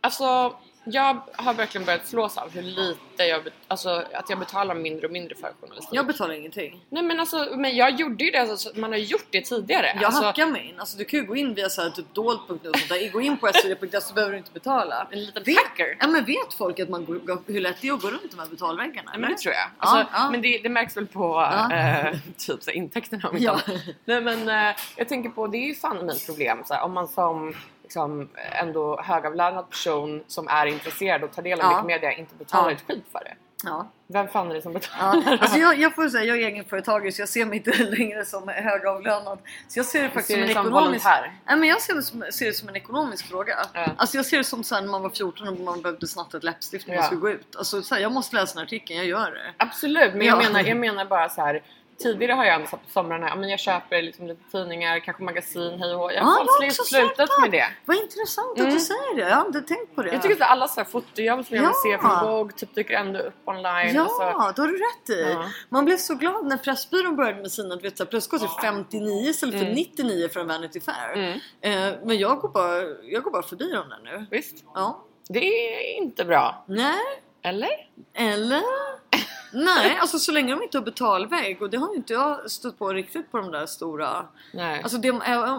[0.00, 5.06] Alltså jag har verkligen börjat slås av hur lite jag, alltså att jag betalar mindre
[5.06, 5.88] och mindre för journalistik.
[5.92, 6.80] Jag betalar ingenting.
[6.88, 9.92] Nej men alltså, men jag gjorde ju det, alltså, man har gjort det tidigare.
[9.94, 10.80] Jag alltså, hackar mig in.
[10.80, 13.10] Alltså, du kan ju gå in via så här, typ dold.nu och sånt där.
[13.12, 15.06] Gå in på svd.se så behöver du inte betala.
[15.10, 15.96] En liten vet, hacker.
[16.00, 18.38] Ja men vet folk att man går, hur lätt det är att gå runt de
[18.38, 19.10] här betalväggarna?
[19.10, 19.70] Nej, men det tror jag.
[19.78, 20.30] Alltså, ja.
[20.30, 21.72] Men det, det märks väl på Ja.
[21.72, 23.60] eh, typ så intäkterna om inte Ja.
[24.04, 26.62] Nej men eh, jag tänker på, det är ju fan mitt problem.
[26.66, 27.54] Så här, om man som
[27.88, 28.28] liksom,
[28.62, 31.70] ändå högavlönad person som är intresserad och tar del av Ja.
[31.70, 32.76] mycket media inte betalar Ja.
[32.76, 33.34] ett skit för det.
[33.64, 33.88] Ja.
[34.06, 35.22] Vem fan är det som betalar?
[35.26, 38.24] Ja, alltså jag, jag får säga, jag är egenföretagare så jag ser mig inte längre
[38.24, 39.38] som högavlönad.
[39.68, 41.04] Så jag ser det faktiskt ser som en det som ekonomisk...
[41.04, 41.32] volontär?
[41.46, 43.54] Nej, men jag ser det, som, ser det som en ekonomisk fråga.
[43.74, 43.86] Ja.
[43.96, 46.44] Alltså jag ser det som sen när man var 14 och man behövde snatta ett
[46.44, 47.06] läppstift när man Ja.
[47.06, 47.56] skulle gå ut.
[47.56, 49.52] Alltså så här, jag måste läsa den artikeln, jag gör det.
[49.56, 50.46] Absolut, men jag, Ja.
[50.48, 51.62] menar, jag menar bara så här.
[52.02, 55.22] Tidigare har jag så här på somrarna, ja, men jag köper liksom lite tidningar, kanske
[55.22, 56.12] magasin, hej och.
[56.12, 57.66] Jag Ja, har jag slut, också slutat med det.
[57.84, 58.74] Vad intressant att Mm.
[58.74, 59.28] du säger det.
[59.28, 60.12] Jag har inte tänkt på det.
[60.12, 61.98] Jag tycker att alla så här fotojobb som jag vill se Ja.
[61.98, 63.94] från Vogue typ dyker ändå upp online.
[63.94, 64.18] Ja, så.
[64.56, 65.32] då har du rätt i.
[65.32, 65.44] Ja.
[65.68, 69.58] Man blev så glad när Pressbyrån började med sina, du vet, kostar det 59 istället
[69.58, 71.12] för 99 för en Vanity Fair.
[71.14, 71.32] Mm.
[71.60, 74.26] Eh, men jag går, bara, jag går bara förbi dem där nu.
[74.30, 75.04] Visst, Ja.
[75.28, 76.64] det är inte bra.
[76.68, 76.94] Nej,
[77.42, 77.70] Eller?
[78.14, 78.62] eller?
[79.52, 82.78] Nej, alltså så länge de inte har betalvägg och det har ju inte jag stött
[82.78, 84.26] på riktigt på de där stora.
[84.52, 84.82] Nej.
[84.82, 85.58] Alltså det, äh,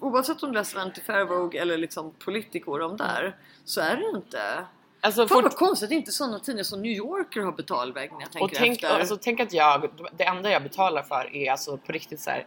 [0.00, 4.18] oavsett om du läser Vanity Fair, Vogue eller liksom Politico de där så är det
[4.18, 4.64] inte.
[5.00, 8.20] alltså, Fan fort, vad konstigt att inte sådana tidningar som New Yorker har betalvägg när
[8.20, 8.98] jag tänker och tänk, efter.
[9.00, 12.46] alltså, tänk att jag, det enda jag betalar för är alltså på riktigt så här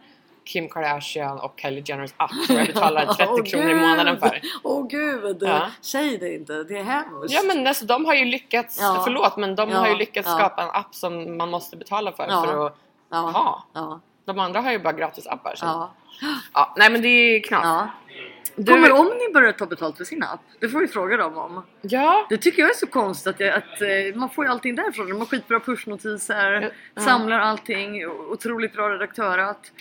[0.52, 4.40] Kim Kardashian och Kylie Jenners app som jag betalar 30 Åh, kronor i månaden för.
[4.62, 5.36] Åh gud!
[5.40, 5.66] Ja.
[5.80, 7.34] Säg det inte, det är hemskt.
[7.34, 9.00] Ja men alltså, de har ju lyckats, Ja.
[9.04, 10.38] förlåt men de Ja, har ju lyckats ja.
[10.38, 12.66] skapa en app som man måste betala för för
[13.10, 14.00] att ha.
[14.24, 15.54] De andra har ju bara gratis appar.
[15.56, 15.90] Så.
[16.54, 16.74] Ja.
[16.76, 17.62] Nej men det är knas.
[17.64, 17.88] Ja.
[18.56, 20.40] Du- Kommer Omni börja ta betalt för sin app?
[20.60, 21.62] Det får vi fråga dem om.
[21.80, 22.26] Ja.
[22.28, 25.08] Det tycker jag är så konstigt att, jag, att eh, man får ju allting därifrån.
[25.08, 27.02] De har skitbra pushnotiser, Ja.
[27.02, 29.72] samlar allting, otroligt bra redaktörat.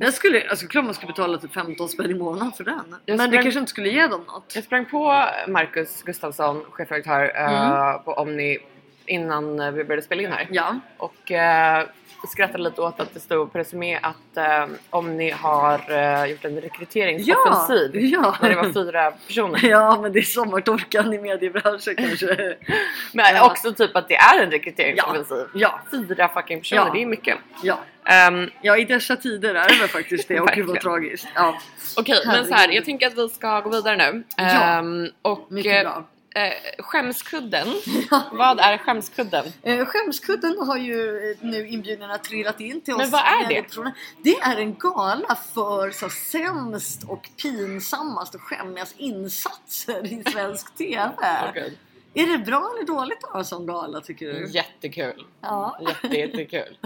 [0.00, 2.74] Jag skulle, alltså klart man skulle betala typ 15 spänn i månaden för den.
[3.04, 4.52] Jag Men det sprang- kanske inte skulle ge dem något.
[4.54, 7.54] Jag sprang på Marcus Gustafsson, chefredaktör Mm.
[7.54, 8.58] eh, på Omni
[9.06, 10.46] innan eh, vi började spela in här.
[10.50, 10.76] Ja.
[10.98, 11.84] Och eh,
[12.28, 16.60] skrattade lite åt att det stod på Resumé att eh, Omni har eh, gjort en
[16.60, 17.90] rekryteringsoffensiv.
[17.94, 18.36] Ja.
[18.42, 19.58] När det var fyra personer.
[19.68, 22.56] Ja men det är sommartorkan i mediebranschen kanske.
[23.12, 23.50] Men Ja.
[23.50, 25.46] också typ att det är en rekryteringsoffensiv.
[25.54, 25.80] Ja.
[25.90, 26.90] Fyra fucking personer, Ja.
[26.94, 27.36] det är mycket.
[27.62, 27.78] Ja.
[28.08, 31.28] Ehm, ja i dessa tider är det väl faktiskt det och gud vad tragiskt.
[31.34, 31.58] Ja.
[31.96, 34.22] Okej, men så här, jag tänker att vi ska gå vidare nu.
[34.36, 34.42] Ja.
[34.44, 36.04] Ehm, och Mycket bra.
[36.34, 37.68] eh, skämskudden.
[38.32, 39.44] Vad är skämskudden?
[39.62, 42.98] Eh, skämskudden har ju eh, nu inbjudningarna trillat in till oss.
[43.00, 43.92] Men vad är det?
[44.22, 51.10] Det är en gala för så sämst och pinsammast och skämmigast insatser i svensk TV.
[51.48, 51.72] Okej.
[52.14, 54.46] Är det bra eller dåligt att ha en sån gala tycker du?
[54.50, 55.26] Jättekul.
[55.40, 55.78] Ja.
[55.88, 56.78] Jätte, jättekul.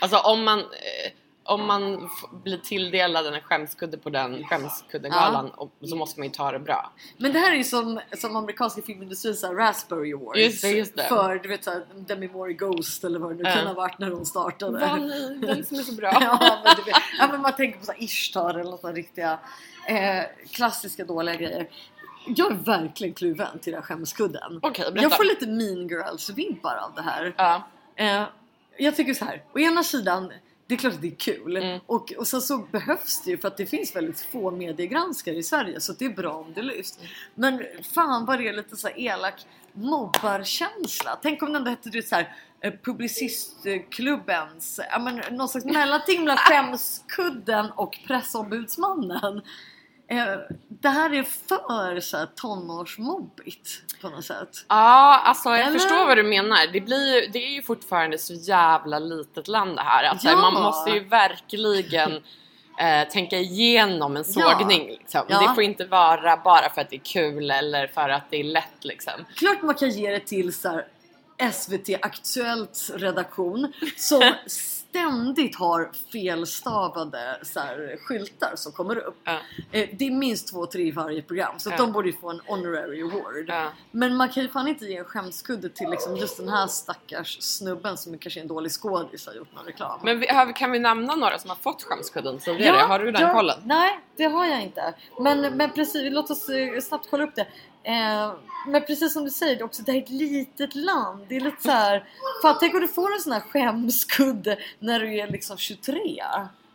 [0.00, 2.08] Alltså om man, eh, om man
[2.44, 6.92] blir tilldelad en skämskudde på den skämskuddegalan och- så måste man ju ta det bra.
[7.16, 10.38] Men det här är ju som, som amerikanska filmindustrin såhär Raspberry Awards.
[10.40, 11.02] Just det, just det.
[11.04, 13.54] För du vet såhär Demi Moore Ghost eller vad det nu Ja.
[13.56, 14.78] kan ha varit när hon startade.
[15.42, 16.10] I den som är så bra.
[16.20, 19.38] ja, men vet, ja, men man tänker på så här Ishtar eller något riktiga
[19.88, 21.68] eh, klassiska dåliga grejer.
[22.36, 24.60] Jag är verkligen kluven till den här skämskudden.
[24.60, 25.02] Berätta.
[25.02, 27.34] jag får lite mean girls-vibbar av det här.
[27.36, 27.62] Ja.
[27.96, 28.24] Eh,
[28.78, 29.42] jag tycker så här.
[29.54, 30.32] Å ena sidan,
[30.66, 31.56] det är klart att det är kul.
[31.56, 31.80] Mm.
[31.86, 35.42] Och, och sen så behövs det ju för att det finns väldigt få mediegranskare i
[35.42, 35.80] Sverige.
[35.80, 36.98] Så det är bra om det lyfts.
[37.34, 37.64] Men
[37.94, 41.18] fan vad det är lite så här elak mobbarkänsla.
[41.22, 45.66] Tänk om den där hette du vet, så här, eh, Publicistklubbens, ja, men, någon slags
[45.66, 49.42] mellanting mellan skämskudden och pressombudsmannen.
[50.10, 53.68] Eh, det här är för så här, tonårsmobbigt
[54.00, 54.64] på något sätt.
[54.68, 55.72] Ja, alltså jag Eller?
[55.78, 56.66] förstår vad du menar.
[56.72, 60.04] Det, blir, ju- det är ju fortfarande så jävla litet land det här.
[60.04, 60.50] Att så här, Ja.
[60.50, 62.12] Man måste ju verkligen
[62.78, 64.42] eh, tänka igenom en Ja.
[64.58, 64.86] sågning.
[64.88, 65.20] Liksom.
[65.28, 65.40] Ja.
[65.40, 68.44] Det får inte vara bara för att det är kul eller för att det är
[68.44, 68.84] lätt.
[68.84, 69.12] Liksom.
[69.36, 70.86] Klart man kan ge det till så här,
[71.52, 74.22] SVT Aktuellt redaktion som
[74.90, 79.16] ständigt har felstavade så här, skyltar som kommer upp.
[79.24, 79.38] Ja.
[79.72, 81.76] Eh, Det är minst två, tre i varje program så Ja.
[81.76, 83.44] de borde ju få en honorary award.
[83.48, 83.72] Ja.
[83.90, 87.42] Men man kan ju fan inte ge en skämskudde till liksom just den här stackars
[87.42, 90.00] snubben som kanske är en dålig skådis har gjort någon reklam.
[90.02, 92.76] Men vi, kan vi nämna några som har fått skämskudden tidigare?
[92.76, 93.58] har du den ja, kollen?
[93.64, 94.94] Nej, det har jag inte.
[95.20, 97.46] Men, men precis, låt oss eh, snabbt kolla upp det.
[97.82, 98.32] Eh,
[98.66, 101.26] men precis som du säger, det är också det här är ett litet land.
[101.28, 102.04] Det är lite så här.
[102.42, 106.24] Fan, tänk om du får en sån här skämskudde när du är liksom 23.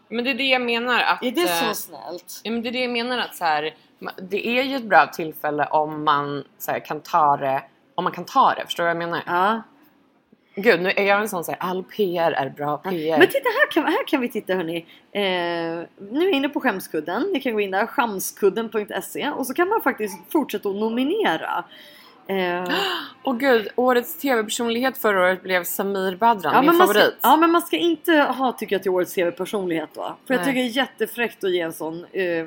[0.08, 1.24] Men det är det jag menar att...
[1.24, 2.42] Är det eh, så snällt?
[2.44, 3.76] Ja, men det är det jag menar att så här,
[4.30, 7.64] det är ju ett bra tillfälle om man så här, kan ta det
[7.96, 9.24] om man kan ta det, förstår du vad jag menar?
[9.26, 9.62] Ja.
[10.56, 13.18] Gud, nu är jag en sån såhär, all PR är bra PR.
[13.18, 14.78] Men titta här kan, här kan vi titta hörni.
[15.12, 15.22] Eh,
[16.12, 17.30] nu är jag inne på skämskudden.
[17.34, 21.64] Ni kan gå in där, skamskudden.se och så kan man faktiskt fortsätta att nominera.
[22.28, 22.64] Eh,
[23.24, 27.16] Och gud, årets tv-personlighet förra året blev Samir Badran, Ja min man ska, favorit.
[27.22, 30.16] ja men man ska inte ha tycker jag till årets TV-personlighet då.
[30.28, 30.46] För jag Nej.
[30.46, 32.46] tycker det är jättefräckt att ge en sån eh,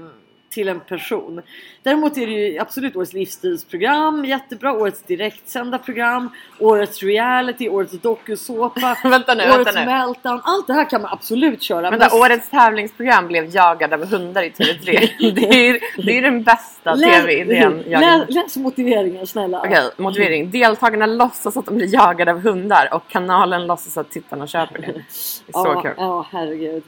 [0.57, 1.43] till en person.
[1.83, 8.97] Däremot är det ju absolut årets livsstilsprogram, jättebra, årets direktsända program, årets reality, årets dokusåpa,
[9.05, 9.87] Vänta nu, årets vänta nu.
[9.87, 10.41] meltdown.
[10.45, 11.91] Allt det här kan man absolut köra.
[11.91, 14.85] Men där, årets tävlingsprogram blev jagad av hundar i TV3.
[15.35, 17.85] det, är, det är den bästa TV-idén.
[18.29, 19.61] Läs, motiveringen snälla.
[19.61, 20.51] Okej, motivering.
[20.51, 24.87] Deltagarna låtsas att de blir jagade av hundar och kanalen låtsas att tittarna köper det.
[24.87, 25.05] Det är
[25.53, 25.93] så ja, kul.
[25.97, 26.83] Ja, herregud.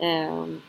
[0.00, 0.60] Ehm,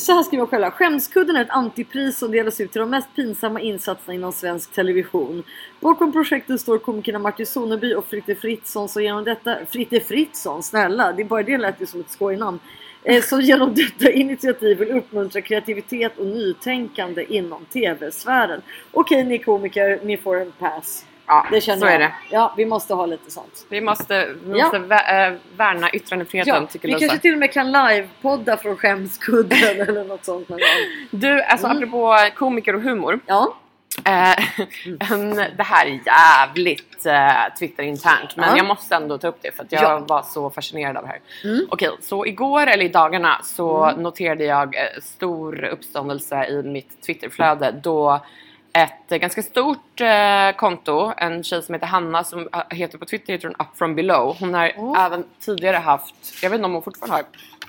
[0.00, 0.70] så här skriver jag själva.
[0.70, 5.42] Skämskudden är ett antipris som delas ut till de mest pinsamma insatserna inom svensk television.
[5.80, 9.56] Bakom projektet står komikerna Martin Soneby och Fritte Fritzson så genom detta...
[9.70, 11.12] Fritte Fritzson, snälla!
[11.12, 12.58] Det är bara det lät ju som ett skojnamn.
[13.02, 18.62] Eh, som genom detta initiativ vill uppmuntra kreativitet och nytänkande inom TV-sfären.
[18.90, 21.04] Okej ni komiker, ni får en pass.
[21.28, 21.94] Ja, Det känner så jag.
[21.94, 22.12] är det.
[22.30, 23.66] Ja, vi måste ha lite sånt.
[23.68, 24.64] Vi måste, vi Ja.
[24.64, 27.06] måste vä- äh, värna yttrandefriheten Ja, tycker vi Lisa.
[27.06, 31.08] kanske till och med kan livepodda från skämskudden eller något sånt någon gång.
[31.20, 31.76] Du, alltså Mm.
[31.78, 33.20] apropå komiker och humor.
[33.26, 33.54] Ja,
[34.04, 34.38] Eh,
[35.12, 38.56] en, det här är jävligt eh, Twitter-internt men Ja.
[38.56, 40.04] jag måste ändå ta upp det för att jag Ja.
[40.08, 41.20] var så fascinerad av det här.
[41.44, 41.66] Mm.
[41.70, 47.70] Okej, så igår eller i dagarna så noterade jag eh, stor uppståndelse i mitt Twitterflöde
[47.82, 48.20] då
[48.82, 53.32] ett ganska stort eh, konto, en tjej som heter Hanna som eh, heter på Twitter
[53.32, 54.36] heter hon Up from below.
[54.40, 55.04] Hon har Oh.
[55.04, 57.24] även tidigare haft, jag vet inte om hon fortfarande har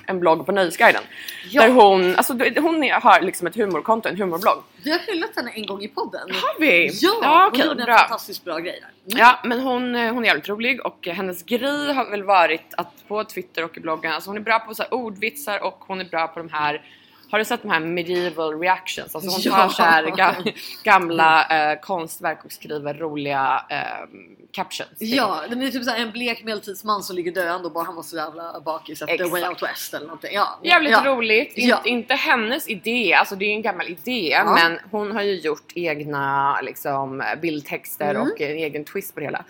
[0.06, 1.02] en blogg på Nöjesguiden.
[1.50, 1.62] Ja.
[1.62, 4.62] Där hon, alltså, hon är, har liksom ett humorkonto, en humorblogg.
[4.84, 6.30] vi har hyllat henne en gång i podden.
[6.30, 6.86] Har vi?
[6.92, 7.98] Ja, ja hon gjorde en bra.
[7.98, 9.16] fantastiskt bra grej där.
[9.16, 9.26] Mm.
[9.26, 13.08] Ja, men hon, eh, hon är jävligt rolig och hennes grej har väl varit att
[13.08, 16.04] på Twitter och i bloggen, alltså hon är bra på så ordvitsar och hon är
[16.04, 16.82] bra på de här
[17.30, 19.14] har du sett de här medieval reactions?
[19.14, 19.68] Alltså hon tar Ja.
[19.68, 20.52] så här ga-
[20.84, 24.08] gamla eh, konstverk och skriver roliga eh,
[24.52, 24.90] captions.
[24.98, 28.02] Ja, det är typ såhär en blek medeltidsman som ligger döende och bara han var
[28.02, 29.24] så jävla bakis efter.
[29.30, 30.30] Way Out West eller någonting.
[30.34, 31.02] Ja, Jävligt ja.
[31.04, 31.52] roligt.
[31.56, 31.80] In, Ja.
[31.84, 34.54] Inte hennes idé, alltså det är en gammal idé Ja.
[34.54, 38.22] men hon har ju gjort egna liksom, bildtexter Mm.
[38.22, 39.44] och en egen twist på det hela.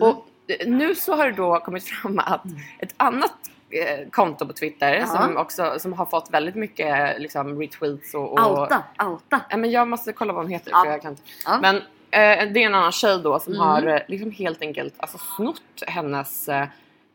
[0.00, 2.42] Och eh, nu så har det då kommit fram att
[2.78, 3.32] ett annat
[4.10, 5.06] konto på Twitter Ja.
[5.06, 8.32] som, också, som har fått väldigt mycket liksom, retweets och...
[8.32, 9.40] och Outa, outa.
[9.50, 10.82] Ja, men jag måste kolla vad hon heter Ja.
[10.84, 11.22] för jag kan inte.
[11.44, 11.58] Ja.
[11.62, 13.66] Men eh, det är en annan tjej då som Mm.
[13.66, 16.66] har eh, liksom helt enkelt alltså, snott hennes eh,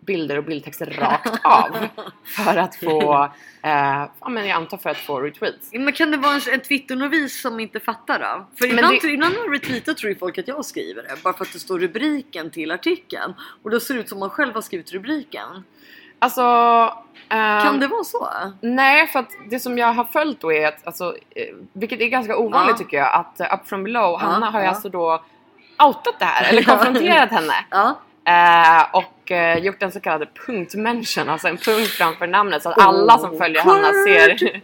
[0.05, 1.87] bilder och bildtexter rakt av
[2.25, 3.23] för att få,
[3.63, 5.69] eh, ja men jag antar för att få retweets.
[5.73, 8.47] Men kan det vara en, en Twitter-novis som inte fattar då?
[8.55, 11.23] För Men ibland, det- ibland när jag retweetar tror ju folk att jag skriver det
[11.23, 13.33] bara för att det står rubriken till artikeln
[13.63, 15.63] och då ser det ut som man själv har skrivit rubriken.
[16.21, 16.41] Alltså...
[17.29, 18.27] ehm, Kan det vara så?
[18.61, 22.07] Nej, för att det som jag har följt då är att, alltså, eh, vilket är
[22.07, 25.23] ganska ovanligt tycker jag, att eh, Up from below, Hanna har ju alltså då
[25.83, 27.53] outat det här, eller konfronterat henne.
[28.25, 32.81] Eh, och eh, gjort en så kallad punktmention, alltså en punkt framför namnet så att
[32.81, 34.61] alla som följer Hanna ser.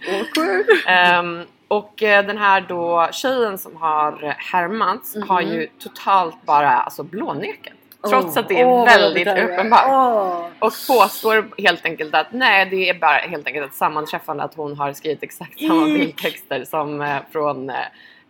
[0.88, 7.04] Ehm, och eh, den här då tjejen som har härmats har ju totalt bara alltså
[7.04, 7.74] blånekat.
[8.10, 9.86] Trots att det är vad väldigt det uppenbart.
[9.88, 10.46] Åh.
[10.60, 14.76] Och påstår helt enkelt att nej, det är bara helt enkelt ett sammanträffande att hon
[14.78, 17.76] har skrivit exakt samma bildtexter som eh, från eh,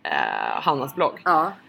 [0.02, 1.20] eh, Hannas blogg.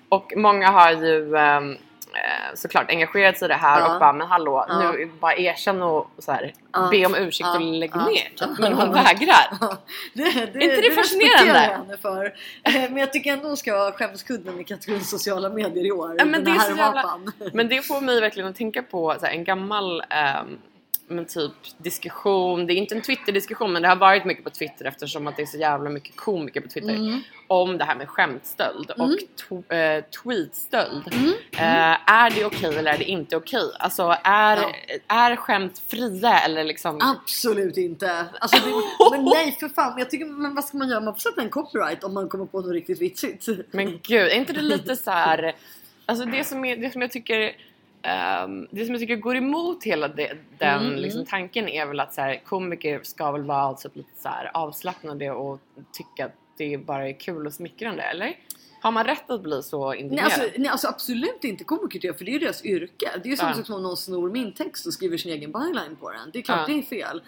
[0.09, 1.77] Och många har ju ehm,
[2.13, 3.93] eh, såklart engagerat sig i det här Ja.
[3.93, 4.91] och bara men hallå Ja.
[4.91, 6.87] nu bara erkänn och så här, Ja.
[6.91, 8.29] be om ursäkt och lägg ner.
[8.35, 8.59] typ.
[8.59, 9.57] Men hon vägrar.
[10.13, 11.45] Det, det, inte det det fascinerande?
[11.45, 12.25] jag henne för.
[12.63, 16.25] Eh, Men jag tycker ändå hon ska ha skämskudden i kategorin sociala medier i år.
[16.25, 17.19] Men, det är så jävla,
[17.53, 20.57] men det får mig verkligen att tänka på här, en gammal ehm,
[21.09, 24.85] men typ diskussion, det är inte en Twitter-diskussion men det har varit mycket på Twitter
[24.85, 27.21] eftersom att det är så jävla mycket komiker på Twitter Mm.
[27.47, 29.09] om det här med skämtstöld och
[29.49, 31.13] to- eh, tweetstöld.
[31.13, 31.33] Mm.
[31.51, 33.71] Eh, är det okej eller är det inte okej?
[33.79, 34.59] Alltså är,
[35.07, 38.25] är skämt fria eller liksom Absolut inte!
[38.39, 38.71] Alltså, det,
[39.11, 40.99] men nej för fan, jag tycker, men vad ska man göra?
[41.01, 43.47] Man får sätta en copyright om man kommer på något riktigt vitsigt.
[43.71, 45.55] Men gud, är inte det lite så här...
[46.05, 47.51] Alltså det som, är, det som jag tycker
[48.01, 51.99] ehm, det som jag tycker går emot hela det, den Mm, liksom, tanken är väl
[51.99, 55.59] att så här, komiker ska väl vara alltså lite så här, avslappnade och
[55.91, 58.33] tycka att det bara är kul och smickrande, eller?
[58.81, 60.31] Har man rätt att bli så Nej indignerad?
[60.31, 63.09] alltså, nej alltså absolut inte komiker det, för det är ju deras yrke.
[63.23, 63.63] Det är ju som Ja.
[63.63, 66.29] som om någon snor min text och skriver sin egen byline på den.
[66.33, 66.73] Det är klart Ja.
[66.73, 67.21] det är fel.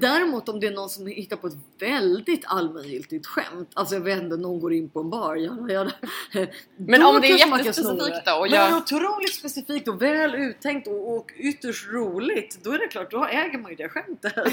[0.00, 4.22] Däremot om det är någon som hittar på ett väldigt allmängiltigt skämt, alltså jag vet
[4.22, 5.92] inte, någon går in på en bar, jada, jada.
[6.76, 10.88] Men om det är jättespecifikt då, och Men jag- det otroligt specifikt och väl uttänkt
[10.88, 14.32] och, och ytterst roligt, då är det klart, då äger man ju det skämtet.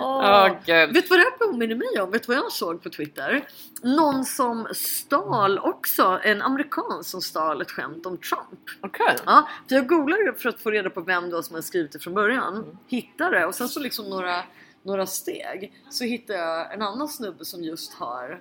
[0.00, 0.92] Åh, gud.
[0.94, 2.10] Vet du vad det här påminner mig om?
[2.10, 3.44] Vet du vad jag såg på Twitter?
[3.82, 8.60] Någon som stal också, en amerikan som stal ett skämt om Trump.
[8.80, 9.16] Okej.
[9.26, 11.92] Ja, för jag googlade för att få reda på vem det var som hade skrivit
[11.92, 12.78] det från början.
[12.86, 14.44] Hittade och sen så liksom några
[14.82, 18.40] några steg så hittar jag en annan snubbe som just har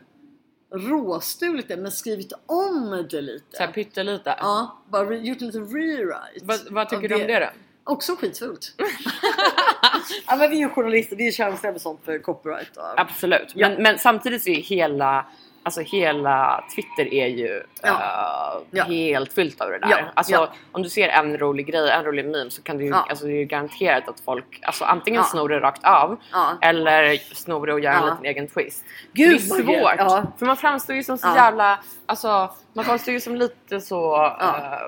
[0.74, 3.58] råstulit det men skrivit om det lite.
[3.58, 4.36] Så här pyttelite.
[4.40, 6.46] Ja, bara gjort en liten rewrite.
[6.46, 7.50] Vad, vad tycker du om det då?
[7.84, 8.74] Också skitfult.
[10.28, 12.78] ja men vi är ju journalister, vi är känsliga med sånt för copyright.
[12.78, 13.00] Och...
[13.00, 13.52] Absolut.
[13.56, 13.70] Ja.
[13.70, 15.26] Men, men samtidigt så är hela,
[15.64, 17.90] alltså hela Twitter är ju Ja.
[17.90, 18.84] eh, Ja.
[18.84, 19.90] helt fyllt av det där.
[19.90, 19.98] Ja.
[20.14, 20.50] Alltså, Ja.
[20.72, 23.06] Om du ser en rolig grej, en rolig meme så kan du ju, Ja.
[23.10, 25.28] alltså, det är ju garanterat att folk alltså, antingen Ja.
[25.28, 26.58] snor det rakt av Ja.
[26.62, 28.86] eller snor det och gör en liten egen twist.
[29.14, 29.96] Gud, det är svårt.
[29.98, 30.24] Ja.
[30.40, 31.36] För man framstår ju som så Ja.
[31.36, 33.96] jävla, alltså man framstår ju som lite så
[34.40, 34.80] Ja.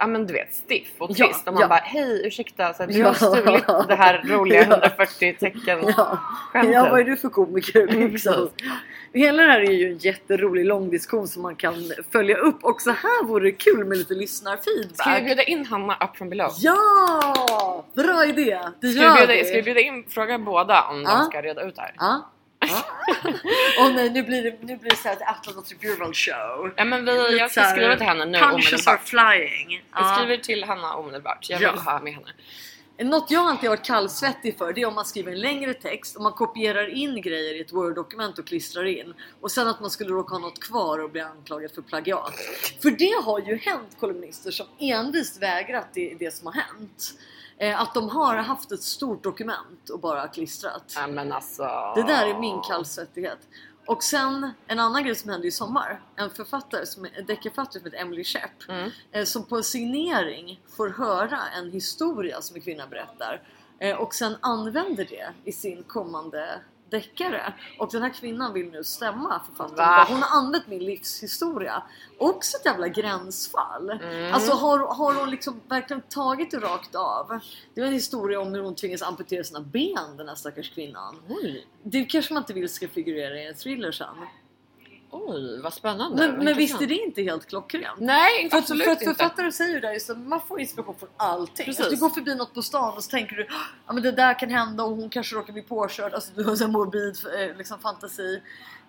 [0.00, 1.68] Ja men du vet stiff och Ja, trist och man ja.
[1.68, 3.06] bara hej ursäkta så här, du Ja.
[3.06, 4.66] har stulit det här roliga Ja.
[4.74, 6.18] 140 tecken Ja.
[6.52, 6.74] skämtet.
[6.74, 7.86] ja, vad är du för komiker?
[8.10, 8.48] Liksom.
[9.12, 11.74] Hela det här är ju en jätterolig lång diskussion som man kan
[12.12, 12.58] följa upp.
[12.62, 14.96] Också här vore det kul med lite lyssnarfeedback.
[15.00, 16.50] Ska vi bjuda in Hanna up from below?
[16.58, 17.84] Ja!
[17.94, 18.58] Bra idé!
[18.80, 21.10] Det Ska gör vi, bjuda, ska vi bjuda in, fråga båda om Ja.
[21.18, 21.94] de ska reda ut det här?
[21.98, 22.30] Ja.
[23.78, 25.16] Åh nej, nu blir det, nu blir det såhär
[25.56, 26.72] och Bjurman show.
[26.76, 29.08] Ja men vi, jag ska skriva till henne nu are omedelbart.
[29.08, 29.84] flying.
[29.94, 31.50] Jag skriver till Hanna omedelbart.
[31.50, 31.80] Jag vill Ja.
[31.92, 32.26] ha med henne.
[33.02, 36.16] Något jag alltid har varit kallsvettig för det är om man skriver en längre text
[36.16, 39.90] och man kopierar in grejer i ett word-dokument och klistrar in och sen att man
[39.90, 42.34] skulle råka ha något kvar och bli anklagad för plagiat.
[42.82, 47.12] För det har ju hänt kolumnister som envist vägrat det, det som har hänt.
[47.60, 50.92] Eh, att de har haft ett stort dokument och bara klistrat.
[50.96, 51.92] Ja men alltså.
[51.94, 53.38] Det där är min kallsvettighet.
[53.86, 56.00] Och sen en annan grej som hände i sommar.
[56.16, 58.68] En författare, som, en deckarförfattare som heter Emily Shepp.
[58.68, 58.90] Mm.
[59.12, 63.42] Eh, som på en signering får höra en historia som en kvinna berättar.
[63.78, 67.52] Eh, och sen använder det i sin kommande deckare.
[67.78, 70.06] Och den här kvinnan vill nu stämma författaren.
[70.08, 71.82] Hon har använt min livshistoria.
[72.18, 73.90] Också ett jävla gränsfall.
[73.90, 74.34] Mm.
[74.34, 77.40] Alltså har, har hon liksom verkligen tagit det rakt av?
[77.74, 81.16] Det var en historia om hur hon tvingas amputera sina ben den här stackars kvinnan.
[81.28, 84.06] Oj, Det kanske man inte vill ska figurera i en thriller sen.
[85.10, 86.28] oj vad spännande.
[86.28, 88.00] Men, men visst är det inte helt klockrent?
[88.00, 89.04] Nej inte För absolut för inte.
[89.04, 91.66] författare säger ju där just att man får inspiration från allting.
[91.66, 91.80] Precis.
[91.80, 93.46] Alltså, du går förbi något på stan och så tänker du
[93.86, 96.14] ja men det där kan hända och hon kanske råkar bli påkörd.
[96.14, 98.42] Alltså du har en morbid eh, liksom, fantasi.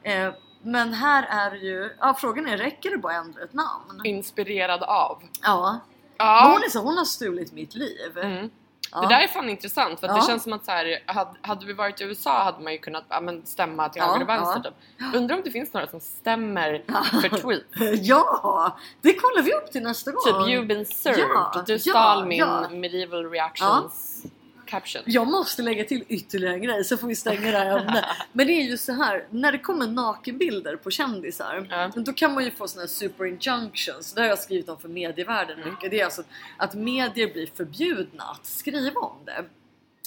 [0.03, 4.01] Eh, men här är ju, ja frågan är räcker det bara att ändra ett namn?
[4.03, 5.23] Inspirerad av.
[5.43, 5.79] Ja.
[6.17, 6.51] Men Ja.
[6.53, 8.17] hon är så, hon har stulit mitt liv.
[8.17, 8.49] Mm.
[8.91, 9.01] Ja.
[9.01, 10.21] Det där är fan intressant för att Ja.
[10.21, 12.79] det känns som att så här, hade, hade vi varit i USA hade man ju
[12.79, 15.15] kunnat ja, men stämma till höger och vänster typ.
[15.15, 16.83] Undrar om det finns några som stämmer
[17.21, 17.63] för tweet.
[18.05, 18.77] Ja!
[19.01, 20.21] Det kollar vi upp till nästa gång.
[20.25, 21.65] Typ you've been served.
[21.65, 24.23] Du stal min medieval reactions
[24.69, 25.01] caption.
[25.05, 28.05] Jag måste lägga till ytterligare en grej så får vi stänga det här ämnet.
[28.33, 31.91] Men det är ju så här, när det kommer nakenbilder på kändisar Ja.
[31.95, 34.13] då kan man ju få såna här super injunctions.
[34.13, 35.69] Det har jag skrivit om för medievärlden Mm.
[35.69, 35.91] mycket.
[35.91, 36.23] Det är alltså
[36.57, 39.45] att medier blir förbjudna att skriva om det.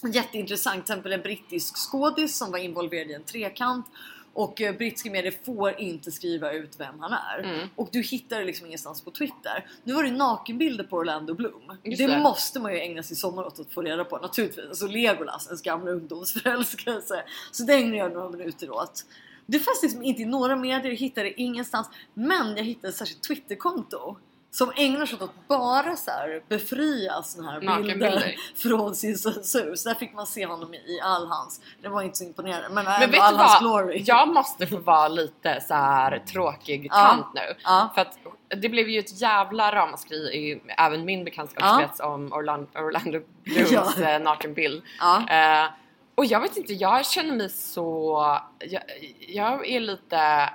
[0.08, 3.86] Jätteintressant, till exempel en brittisk skådis som var involverad i en trekant
[4.34, 7.38] och eh, brittiska medier får inte skriva ut vem han är.
[7.38, 7.68] Mm.
[7.76, 9.66] Och du hittar det liksom ingenstans på Twitter.
[9.84, 11.76] Nu var det nakenbilder på Orlando Bloom.
[11.82, 14.68] Just det måste man ju ägna sin sommar åt att få reda på naturligtvis.
[14.68, 17.24] Alltså Legolas, ens gamla ungdomsförälskelse.
[17.52, 19.04] Så det ägnar jag några minuter åt.
[19.46, 21.90] Det fanns liksom inte i några medier, jag hittade det ingenstans.
[22.14, 24.16] Men jag hittade ett särskilt Twitterkonto
[24.54, 28.34] som ägnar sig åt att bara så här befria såna här bilder Nakenbilder.
[28.56, 29.74] från sin censur.
[29.74, 31.60] Så där fick man se honom i, all hans.
[31.82, 32.68] Det var inte så imponerande.
[32.68, 33.60] Men, Men vet all du hans vad?
[33.62, 34.02] glory.
[34.06, 36.94] Jag måste få vara lite så här tråkig Ja.
[36.94, 37.54] tant nu.
[37.64, 37.90] Ja.
[37.94, 38.18] För att
[38.60, 44.08] det blev ju ett jävla ramaskri i även min bekantskapskrets om Orlando, Orlando Blooms Ja.
[44.08, 44.82] eh, nakenbild.
[45.00, 45.28] Ja.
[45.30, 45.70] Eh,
[46.14, 48.22] och jag vet inte, jag känner mig så...
[48.58, 48.82] Jag,
[49.28, 50.50] jag är lite...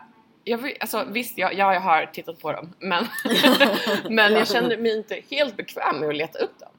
[0.48, 3.08] Jag, alltså, visst, jag, jag har tittat på dem men,
[4.10, 6.70] men jag känner mig inte helt bekväm med att leta upp dem.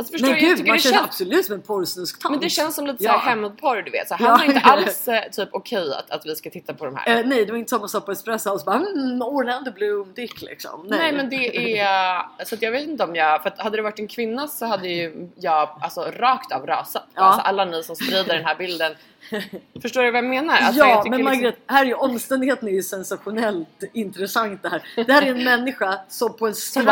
[0.00, 0.46] Alltså, förstår Men du?
[0.46, 2.32] Gud, man det känner känns- absolut som en porrsnusktant.
[2.32, 3.18] men det känns som lite Ja.
[3.18, 4.08] hämndporr du vet.
[4.08, 4.30] Så här, Ja.
[4.30, 7.18] han var inte alls eh, typ okej att, att vi ska titta på de här.
[7.20, 8.64] Eh, nej, det var inte samma sak på Espresso House.
[8.64, 10.86] Bara, mm, Orlando Bloom Dick liksom.
[10.88, 11.12] Nej.
[11.12, 12.44] men det är...
[12.44, 13.42] Så att jag vet inte om jag...
[13.42, 17.06] För att hade det varit en kvinna så hade ju jag alltså rakt av rasat.
[17.14, 17.22] Ja.
[17.22, 18.94] Alltså alla ni som sprider den här bilden.
[19.82, 20.56] Förstår du vad jag menar?
[20.56, 24.68] Alltså, ja, jag men liksom- Margaret, här är ju omständigheten är ju sensationellt intressant det
[24.68, 24.82] här.
[25.06, 26.86] Det här är en människa som på en strand...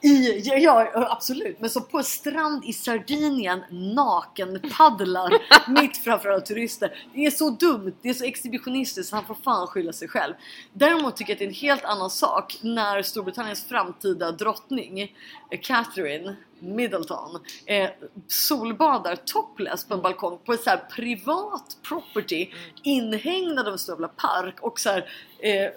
[0.00, 1.60] I, ja, ja, absolut.
[1.60, 5.32] Men som på en strand i Sardinien naken paddlar
[5.80, 7.06] mitt framför alla turister.
[7.14, 10.34] Det är så dumt, det är så exhibitionistiskt så han får fan skylla sig själv.
[10.72, 15.60] Däremot tycker jag att det är en helt annan sak när Storbritanniens framtida drottning eh,
[15.62, 17.90] Catherine Middleton eh,
[18.28, 22.48] solbadar topless på en balkong på en så privat property
[22.82, 25.08] inhägnad av en stor park och så här,
[25.38, 25.70] eh,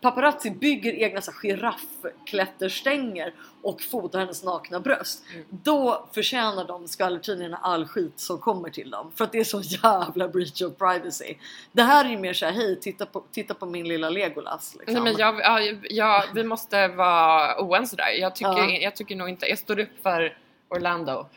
[0.00, 5.24] paparazzi bygger egna giraffklätterstänger och fotar hennes nakna bröst.
[5.50, 9.12] Då förtjänar de skvallertidningarna all skit som kommer till dem.
[9.14, 11.34] För att det är så jävla breach of privacy.
[11.72, 14.76] Det här är ju mer såhär, hej titta på, titta på min lilla Legolas.
[14.78, 14.94] Liksom.
[14.94, 18.10] Nej, men jag, ja, ja, vi måste vara oense där.
[18.20, 18.70] Jag tycker, Ja.
[18.70, 19.46] jag tycker nog inte...
[19.46, 20.38] Jag står upp för
[20.68, 21.26] Orlando.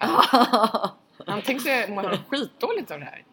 [1.27, 3.23] Han tänker sig må skitdåligt av det här.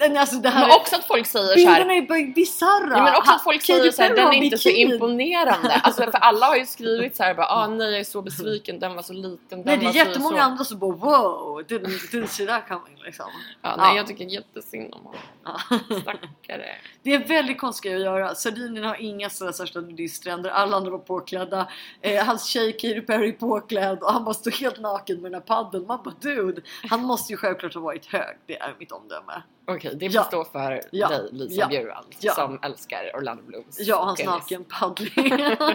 [0.00, 2.02] Men alltså det här Men också att folk säger så Bilderna här.
[2.02, 2.96] är bara bisarra!
[2.96, 4.92] Ja, men också Ha- att folk Katy säger såhär, den är inte så bikini.
[4.94, 5.80] imponerande.
[5.82, 8.94] Alltså för alla har ju skrivit såhär bara, ah nej jag är så besviken, den
[8.94, 10.42] var så liten, den Nej det är så jättemånga så.
[10.42, 13.26] andra som bara wow, didn't, didn't see that coming liksom.
[13.62, 13.96] Ja, nej Ja.
[13.96, 15.20] jag tycker jättesynd om honom.
[15.44, 15.58] Ja.
[16.02, 16.66] Stackare.
[17.02, 18.34] Det är väldigt konstigt att göra.
[18.34, 20.50] Sardinierna har inga sådana särskilda nudiststränder.
[20.50, 21.68] Alla andra var påklädda.
[22.00, 25.46] Eh, hans tjej Katy Perry påklädd och han bara står helt naken med den här
[25.46, 25.86] paddeln.
[25.86, 28.36] Man bara dude, han måste ju självklart ha varit hög.
[28.46, 29.42] Det är mitt omdöme.
[29.66, 30.24] Okej, det får Ja.
[30.24, 31.08] stå för Ja.
[31.08, 31.66] dig Lisa Ja.
[31.68, 32.32] Bjurwald Ja.
[32.34, 34.30] som älskar Orlando Blooms Ja, hans penis.
[34.34, 35.38] nakenpaddling.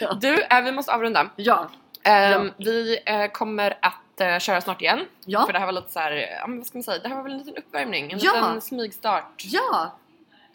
[0.00, 0.12] ja.
[0.20, 1.30] Du, eh, vi måste avrunda.
[1.36, 1.68] ja.
[2.02, 5.00] Ehm, Vi eh, kommer att eh, köra snart igen.
[5.24, 5.46] Ja.
[5.46, 7.32] För det här var lite så här, vad ska man säga, det här var väl
[7.32, 8.32] en liten uppvärmning, en Ja.
[8.34, 9.42] liten smygstart.
[9.44, 9.96] Ja!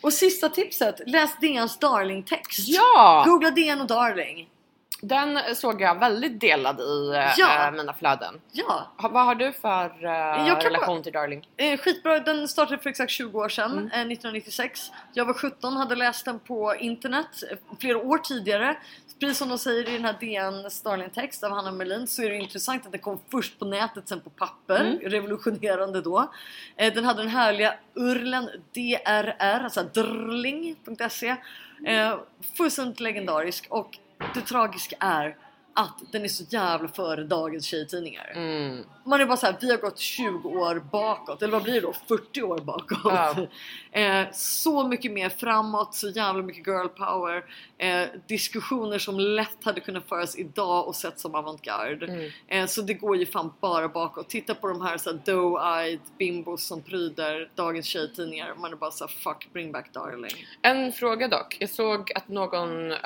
[0.01, 2.67] Och sista tipset, läs DNs Darling-text.
[2.67, 3.23] Ja!
[3.27, 4.49] Googla DN och Darling.
[5.01, 7.67] Den såg jag väldigt delad i Ja.
[7.67, 8.41] eh, mina flöden.
[8.51, 11.47] Ja, Ha, vad har du för kan relation bara- till Darling?
[11.57, 13.85] Eh, skitbra, den startade för exakt 20 år sedan, Mm.
[13.85, 14.91] eh, 1996.
[15.13, 18.77] Jag var 17, hade läst den på internet eh, flera år tidigare.
[19.19, 22.35] Precis som de säger i den här DN Starling-text av Hanna Melin så är det
[22.35, 24.79] intressant att den kom först på nätet, sen på papper.
[24.81, 24.99] Mm.
[24.99, 26.31] Revolutionerande då.
[26.75, 31.35] Eh, den hade den härliga urlen DRR, alltså drling.se.
[31.85, 32.19] Eh,
[32.57, 33.97] fullständigt legendarisk och
[34.33, 35.35] det tragiska är
[35.73, 38.31] att den är så jävla före dagens tjejtidningar.
[38.35, 38.83] Mm.
[39.05, 41.93] Man är bara såhär, vi har gått 20 år bakåt, eller vad blir det då?
[42.07, 42.97] 40 år bakåt.
[43.03, 43.47] Ja.
[44.01, 47.43] Eh, så mycket mer framåt, så jävla mycket girl power.
[47.81, 52.05] Eh, diskussioner som lätt hade kunnat föras idag och sett som avantgarde.
[52.05, 52.31] Mm.
[52.47, 54.29] Eh, så det går ju fan bara bakåt.
[54.29, 58.53] Titta på de här, så här doe-eyed bimbos som pryder dagens tjejtidningar.
[58.57, 60.31] Man är bara såhär, fuck bring back darling.
[60.61, 61.57] En fråga dock.
[61.59, 62.97] Jag såg att någon eh,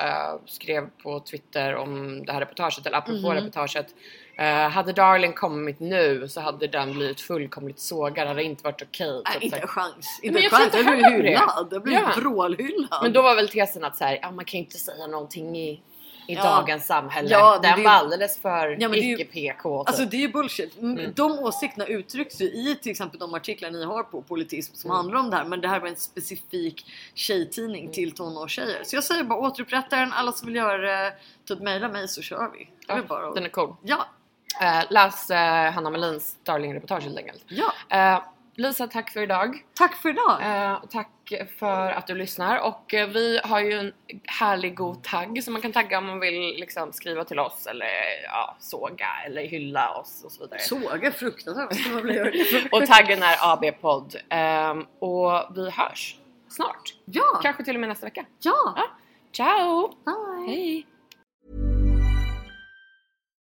[0.46, 3.34] skrev på Twitter om det här reportaget, eller apropå Mhm.
[3.34, 3.94] reportaget.
[4.36, 8.82] Eh, hade Darling kommit nu så hade den blivit fullkomligt sågad, det hade inte varit
[8.82, 9.22] okej.
[9.32, 10.20] Typ inte en chans.
[10.22, 10.74] Inte en jag chans.
[10.74, 11.28] heller det.
[11.28, 11.70] hyllad.
[11.70, 12.10] Det blir Ja.
[12.16, 13.02] vrålhyllad.
[13.02, 15.70] Men då var väl tesen att så här, ja, man kan inte säga någonting i,
[15.70, 16.42] i Ja.
[16.44, 17.28] dagens samhälle.
[17.30, 19.82] Ja, den var alldeles för Ja, ju- icke-PK.
[19.82, 19.88] typ.
[19.88, 20.78] Alltså det är ju bullshit.
[20.78, 20.98] Mm.
[20.98, 21.12] Mm.
[21.16, 24.96] De åsikterna uttrycks ju i till exempel de artiklar ni har på politism som Mm.
[24.96, 25.44] handlar om det här.
[25.44, 28.80] Men det här var en specifik tjejtidning till tonårstjejer.
[28.84, 30.12] Så jag säger bara återupprätta den.
[30.12, 31.12] Alla som vill göra det,
[31.48, 32.70] typ mejla mig så kör vi.
[32.86, 33.30] Det är ja, bara.
[33.34, 33.74] Den är cool.
[33.82, 34.06] Ja,
[34.60, 37.44] Eh, läs eh, Hanna Melins Darling-reportage helt enkelt.
[37.48, 37.72] ja.
[37.88, 38.22] Eh,
[38.56, 39.64] Lisa, tack för idag.
[39.74, 40.42] Tack för idag.
[40.42, 42.58] Eh, tack för att du lyssnar.
[42.58, 43.92] Och eh, vi har ju en
[44.24, 47.86] härlig god tagg som man kan tagga om man vill liksom, skriva till oss eller
[48.24, 50.60] ja, såga eller hylla oss och så vidare.
[50.60, 51.86] Såga fruktansvärt.
[52.72, 54.16] Och taggen är AB-podd.
[54.28, 56.16] Ehm, och vi hörs
[56.48, 56.94] snart.
[57.04, 58.24] Ja, Kanske till och med nästa vecka.
[58.38, 58.74] ja.
[58.76, 58.86] Ja.
[59.32, 59.94] Ciao!
[60.04, 60.54] Bye.
[60.54, 60.86] Hej!